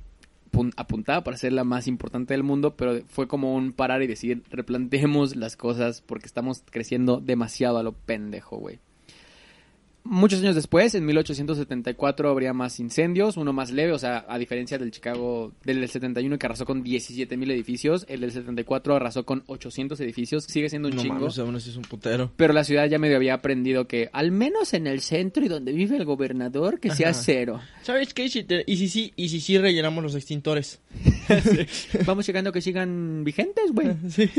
[0.75, 4.43] apuntaba para ser la más importante del mundo, pero fue como un parar y decir,
[4.49, 8.79] replanteemos las cosas porque estamos creciendo demasiado a lo pendejo, güey.
[10.03, 14.77] Muchos años después, en 1874, habría más incendios, uno más leve, o sea, a diferencia
[14.77, 19.43] del Chicago del 71 que arrasó con 17 mil edificios, el del 74 arrasó con
[19.47, 21.15] 800 edificios, sigue siendo un no chingo.
[21.15, 22.31] mames, aún así es un putero.
[22.37, 25.73] Pero la ciudad ya medio había aprendido que, al menos en el centro y donde
[25.73, 27.21] vive el gobernador, que sea Ajá.
[27.21, 27.61] cero.
[27.83, 28.25] ¿Sabes qué?
[28.25, 30.79] Y si, te- y si sí, y si sí rellenamos los extintores.
[32.07, 33.89] Vamos llegando a que sigan vigentes, güey.
[34.09, 34.29] Sí.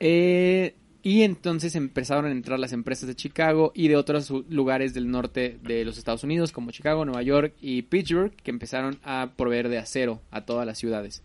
[0.00, 5.10] Eh, y entonces empezaron a entrar las empresas de Chicago y de otros lugares del
[5.10, 9.68] norte de los Estados Unidos, como Chicago, Nueva York y Pittsburgh, que empezaron a proveer
[9.68, 11.22] de acero a todas las ciudades.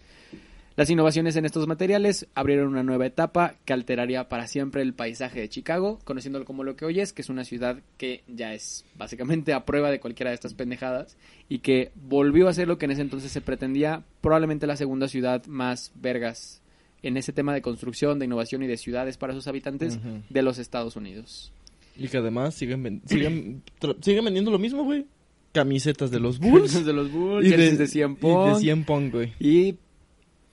[0.76, 5.40] Las innovaciones en estos materiales abrieron una nueva etapa que alteraría para siempre el paisaje
[5.40, 8.84] de Chicago, conociéndolo como lo que hoy es, que es una ciudad que ya es
[8.98, 11.16] básicamente a prueba de cualquiera de estas pendejadas
[11.48, 15.08] y que volvió a ser lo que en ese entonces se pretendía, probablemente la segunda
[15.08, 16.62] ciudad más vergas
[17.04, 20.22] en ese tema de construcción, de innovación y de ciudades para sus habitantes Ujú.
[20.30, 21.52] de los Estados Unidos.
[21.98, 23.64] Y que además siguen, ven- siguen,
[24.02, 25.06] siguen vendiendo lo mismo, güey.
[25.52, 26.86] Camisetas de los Bulls.
[26.86, 29.34] de los Bulls, y jerseys de 100 y de 100 Pong, güey.
[29.40, 29.76] y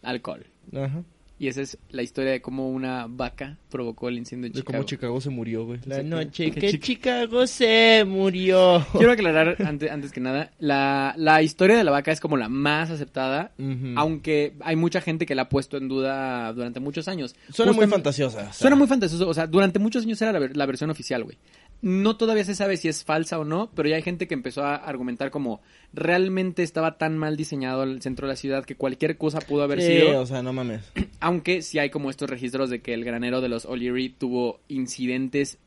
[0.02, 0.46] alcohol.
[0.72, 1.04] Ajá.
[1.38, 4.78] Y esa es la historia de cómo una vaca provocó el incendio en De Chicago.
[4.78, 5.80] cómo Chicago se murió, güey.
[5.84, 8.86] La noche Que que Chi- Chicago se murió.
[8.96, 12.48] Quiero aclarar antes, antes que nada, la, la historia de la vaca es como la
[12.48, 13.52] más aceptada,
[13.96, 17.36] aunque hay mucha gente que la ha puesto en duda durante muchos años.
[17.52, 18.38] Suena muy fantasiosa.
[18.38, 18.52] o sea.
[18.54, 21.36] Suena muy fantasioso, o sea, durante muchos años era la, ver- la versión oficial, güey.
[21.82, 24.62] No todavía se sabe si es falsa o no, pero ya hay gente que empezó
[24.64, 25.60] a argumentar como
[25.92, 29.82] realmente estaba tan mal diseñado el centro de la ciudad que cualquier cosa pudo haber
[29.82, 30.20] Sí, sido.
[30.20, 30.80] o sea, no mames.
[31.26, 35.58] Aunque sí hay como estos registros de que el granero de los O'Leary tuvo incidentes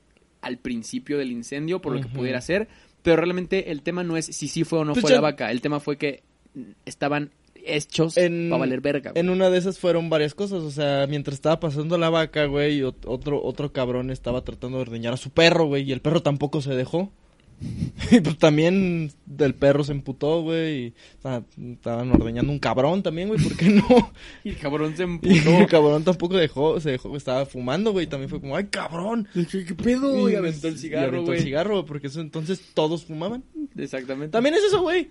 [0.42, 2.70] al principio del incendio, por lo que pudiera ser.
[3.02, 5.22] Pero realmente el tema no es si sí fue o no Pues fue ya- la
[5.22, 5.52] vaca.
[5.52, 6.24] El tema fue que
[6.86, 9.12] estaban hechos En- para valer verga.
[9.12, 9.20] güey.
[9.20, 12.80] En una de esas fueron varias cosas, o sea, mientras estaba pasando la vaca, güey,
[12.82, 16.22] ot- otro otro cabrón estaba tratando de ordeñar a su perro, güey, y el perro
[16.24, 17.12] tampoco se dejó.
[18.12, 20.94] Y pues también del perro se emputó, güey, y
[21.74, 24.12] estaban ordeñando un cabrón también, güey, ¿por qué no?
[24.44, 25.34] Y el cabrón se Y emputó.
[25.36, 29.28] el cabrón tampoco dejó, se dejó, estaba fumando, güey, también fue como, ay, cabrón.
[29.34, 30.30] ¿Qué pedo?
[30.30, 33.44] Y aventó el Y cigarro, el porque eso entonces todos fumaban.
[33.78, 34.32] Exactamente.
[34.32, 35.10] También es eso, güey.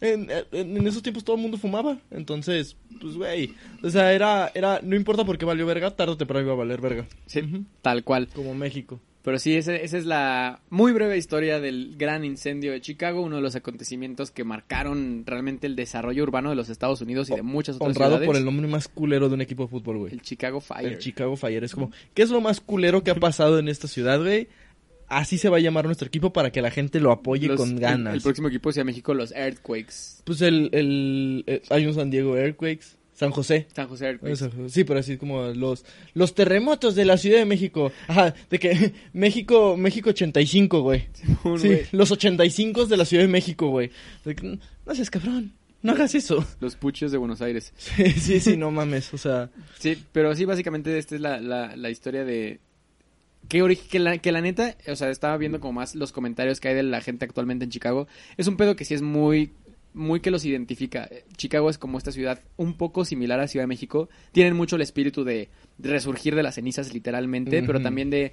[0.00, 1.98] En, en- en esos tiempos todo el mundo fumaba.
[2.10, 3.54] Entonces, pues, güey.
[3.82, 6.56] O sea, era, era, no importa por qué valió verga, tarde o temprano iba a
[6.56, 7.06] valer verga.
[7.26, 7.42] Sí,
[7.82, 8.28] tal cual.
[8.34, 8.98] Como México.
[9.22, 13.36] Pero sí, esa, esa es la muy breve historia del gran incendio de Chicago, uno
[13.36, 17.42] de los acontecimientos que marcaron realmente el desarrollo urbano de los Estados Unidos y de
[17.42, 18.26] muchas otras Honrado ciudades.
[18.26, 20.12] por el nombre más culero de un equipo de fútbol, güey.
[20.14, 20.92] El Chicago Fire.
[20.92, 21.62] El Chicago Fire.
[21.64, 24.48] Es como, ¿qué es lo más culero que ha pasado en esta ciudad, güey?
[25.06, 27.70] Así se va a llamar nuestro equipo para que la gente lo apoye Los- con
[27.72, 28.14] el- ganas.
[28.14, 30.22] El, próximo equipo sea México, los Earthquakes.
[30.24, 33.66] Pues el, el, el- hay un San Diego Earthquakes, San José.
[33.74, 34.50] San José Earthquakes.
[34.70, 37.92] Sí, pero así como los los terremotos de la Ciudad de México.
[38.08, 41.06] Ajá, de que México México 85, güey.
[41.12, 41.82] Sí, güey.
[41.92, 43.90] los 85 de la Ciudad de México, güey.
[44.24, 45.52] De que, No seas cabrón,
[45.82, 46.44] no hagas eso.
[46.60, 47.72] Los puchos de Buenos Aires.
[47.76, 51.76] Sí, sí, sí, no mames, o sea, Sí, pero sí, básicamente esta es la, la,
[51.76, 52.60] la historia de...
[53.48, 56.60] Que, ori- que, la, que la neta, o sea, estaba viendo como más los comentarios
[56.60, 58.06] que hay de la gente actualmente en Chicago.
[58.36, 59.52] Es un pedo que sí es muy,
[59.94, 61.08] muy que los identifica.
[61.36, 64.08] Chicago es como esta ciudad un poco similar a Ciudad de México.
[64.32, 68.32] Tienen mucho el espíritu de, resurgir de las cenizas literalmente, pero también de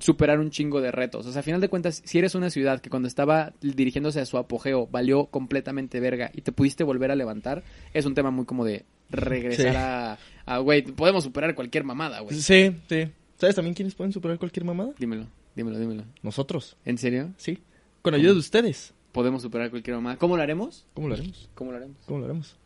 [0.00, 1.26] superar un chingo de retos.
[1.26, 4.26] O sea, a final de cuentas, si eres una ciudad que cuando estaba dirigiéndose a
[4.26, 7.62] su apogeo valió completamente verga y te pudiste volver a levantar,
[7.94, 10.22] es un tema muy como de regresar Sí.
[10.46, 12.36] a, güey, podemos superar cualquier mamada, güey.
[12.36, 13.08] sí, sí.
[13.38, 14.92] ¿Sabes también quiénes pueden superar cualquier mamada?
[14.98, 16.04] Dímelo, dímelo, dímelo.
[16.22, 17.32] Nosotros, ¿En serio?
[17.36, 17.58] sí.
[18.02, 18.94] Con ayuda de ustedes.
[19.16, 20.16] Podemos superar cualquier mamada.
[20.16, 20.84] ¿Cómo lo haremos?
[20.94, 21.48] ¿Cómo lo haremos?
[21.54, 21.96] ¿Cómo lo haremos?
[22.06, 22.56] ¿Cómo lo haremos?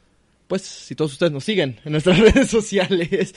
[0.48, 3.34] Pues si todos ustedes nos siguen en nuestras redes sociales.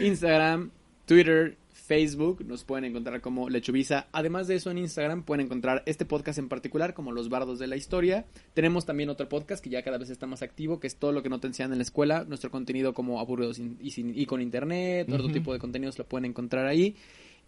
[0.00, 0.70] Instagram,
[1.06, 4.06] Twitter, Facebook, nos pueden encontrar como Lechubiza.
[4.12, 7.66] Además de eso, en Instagram pueden encontrar este podcast en particular, como Los Bardos de
[7.66, 8.24] la Historia.
[8.54, 11.22] Tenemos también otro podcast que ya cada vez está más activo, que es todo lo
[11.22, 12.24] que no te enseñan en la escuela.
[12.24, 15.32] Nuestro contenido como aburridos sin- y, sin- y con internet, otro Ujú.
[15.34, 16.96] tipo de contenidos lo pueden encontrar ahí.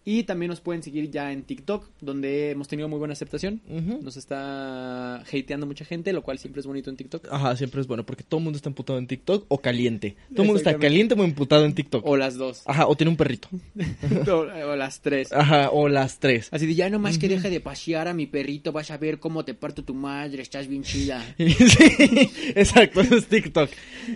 [0.05, 3.61] Y también nos pueden seguir ya en TikTok, donde hemos tenido muy buena aceptación.
[4.01, 7.27] Nos está hateando mucha gente, lo cual siempre es bonito en TikTok.
[7.29, 10.15] Ajá, siempre es bueno porque todo el mundo está emputado en TikTok o caliente.
[10.31, 12.05] Todo el mundo está caliente o emputado en TikTok.
[12.05, 12.63] O las dos.
[12.65, 13.49] Ajá, o tiene un perrito.
[14.27, 15.31] o, o las tres.
[15.33, 16.47] Ajá, o las tres.
[16.51, 19.45] Así de ya nomás que deje de pasear a mi perrito, vas a ver cómo
[19.45, 21.23] te parto tu madre, estás bien chida.
[21.37, 23.69] sí, exacto, eso es TikTok.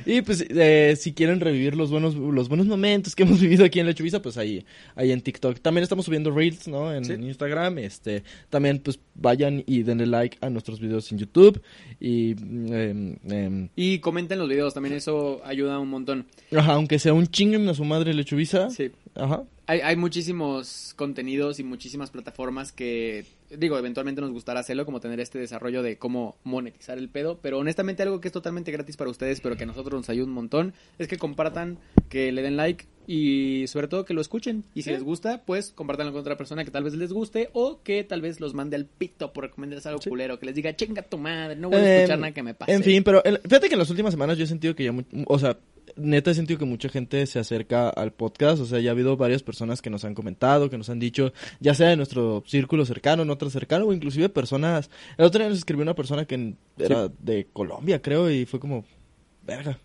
[0.06, 3.80] Y pues eh, si quieren revivir los buenos los buenos momentos que hemos vivido aquí
[3.80, 4.66] en La Chubiza, pues ahí
[4.96, 5.60] ahí en TikTok.
[5.60, 6.94] También estamos subiendo reels, ¿no?
[6.94, 7.14] En Sí.
[7.14, 11.60] Instagram, este, también pues vayan y denle like a nuestros videos en YouTube
[12.00, 16.28] y em, em, Y comenten los videos, también eso ayuda un montón.
[16.56, 18.70] ajá, aunque sea un chinguen a su madre La Chubiza.
[18.70, 18.92] Sí.
[19.16, 19.44] Ajá.
[19.66, 25.22] Hay, hay muchísimos contenidos y muchísimas plataformas que, digo, eventualmente nos gustará hacerlo, como tener
[25.22, 29.10] este desarrollo de cómo monetizar el pedo, pero honestamente algo que es totalmente gratis para
[29.10, 31.78] ustedes, pero que a nosotros nos ayuda un montón, es que compartan,
[32.10, 34.66] que le den like y sobre todo que lo escuchen.
[34.76, 37.82] Y si les gusta, pues compártanlo con otra persona que tal vez les guste o
[37.84, 40.10] que tal vez los mande al pito por recomendarles algo Sí.
[40.10, 42.54] culero, que les diga, chinga tu madre, no voy a Em, escuchar nada que me
[42.54, 42.72] pase.
[42.74, 44.94] En fin, pero el- fíjate que en las últimas semanas yo he sentido que ya,
[45.28, 45.58] o sea,
[45.96, 49.18] neta he sentido que mucha gente se acerca al podcast, o sea, ya ha habido
[49.18, 52.86] varias personas que nos han comentado, que nos han dicho, ya sea de nuestro círculo
[52.86, 56.56] cercano, no tan cercano, o inclusive personas, el otro día nos escribió una persona que
[56.78, 58.86] era de Colombia, creo, y fue como,
[59.46, 59.80] verga.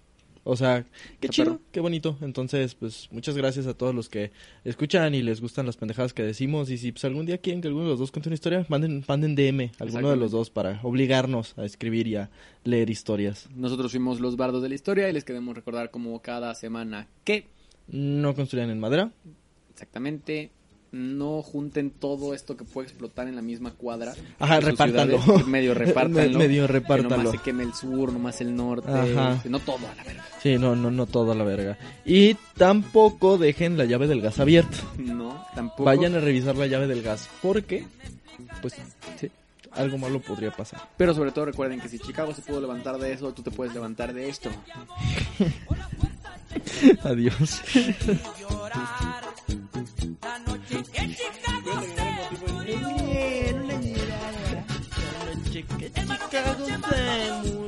[0.50, 0.86] O sea,
[1.20, 1.60] qué chido, perro.
[1.72, 2.16] qué bonito.
[2.22, 4.30] Entonces, pues, muchas gracias a todos los que
[4.64, 6.70] escuchan y les gustan las pendejadas que decimos.
[6.70, 9.04] Y si pues, algún día quieren que alguno de los dos cuente una historia, manden,
[9.06, 12.30] manden DM a alguno de los dos para obligarnos a escribir y a
[12.64, 13.46] leer historias.
[13.54, 17.46] Nosotros fuimos los bardos de la historia y les queremos recordar como cada semana que
[17.86, 19.12] No construyan en madera.
[19.70, 20.50] exactamente
[20.90, 24.14] no junten todo esto que puede explotar en la misma cuadra.
[24.38, 26.38] Ajá, ciudades, medio repártanlo.
[26.38, 27.16] Medio Que repártanlo.
[27.18, 28.90] nomás se queme el sur, nomás el norte.
[28.90, 29.40] Ajá.
[29.48, 30.24] No todo a la verga.
[30.42, 31.76] Sí, no, no, no todo a la verga.
[32.04, 34.76] Y tampoco dejen la llave del gas abierta.
[34.96, 35.84] No, tampoco.
[35.84, 37.28] Vayan a revisar la llave del gas.
[37.42, 37.84] Porque,
[38.62, 38.74] pues,
[39.20, 39.30] Sí.
[39.72, 40.80] algo malo podría pasar.
[40.96, 43.74] Pero sobre todo recuerden que si Chicago se pudo levantar de eso, tú te puedes
[43.74, 44.48] levantar de esto.
[47.04, 47.60] Adiós.
[56.98, 57.67] I'm.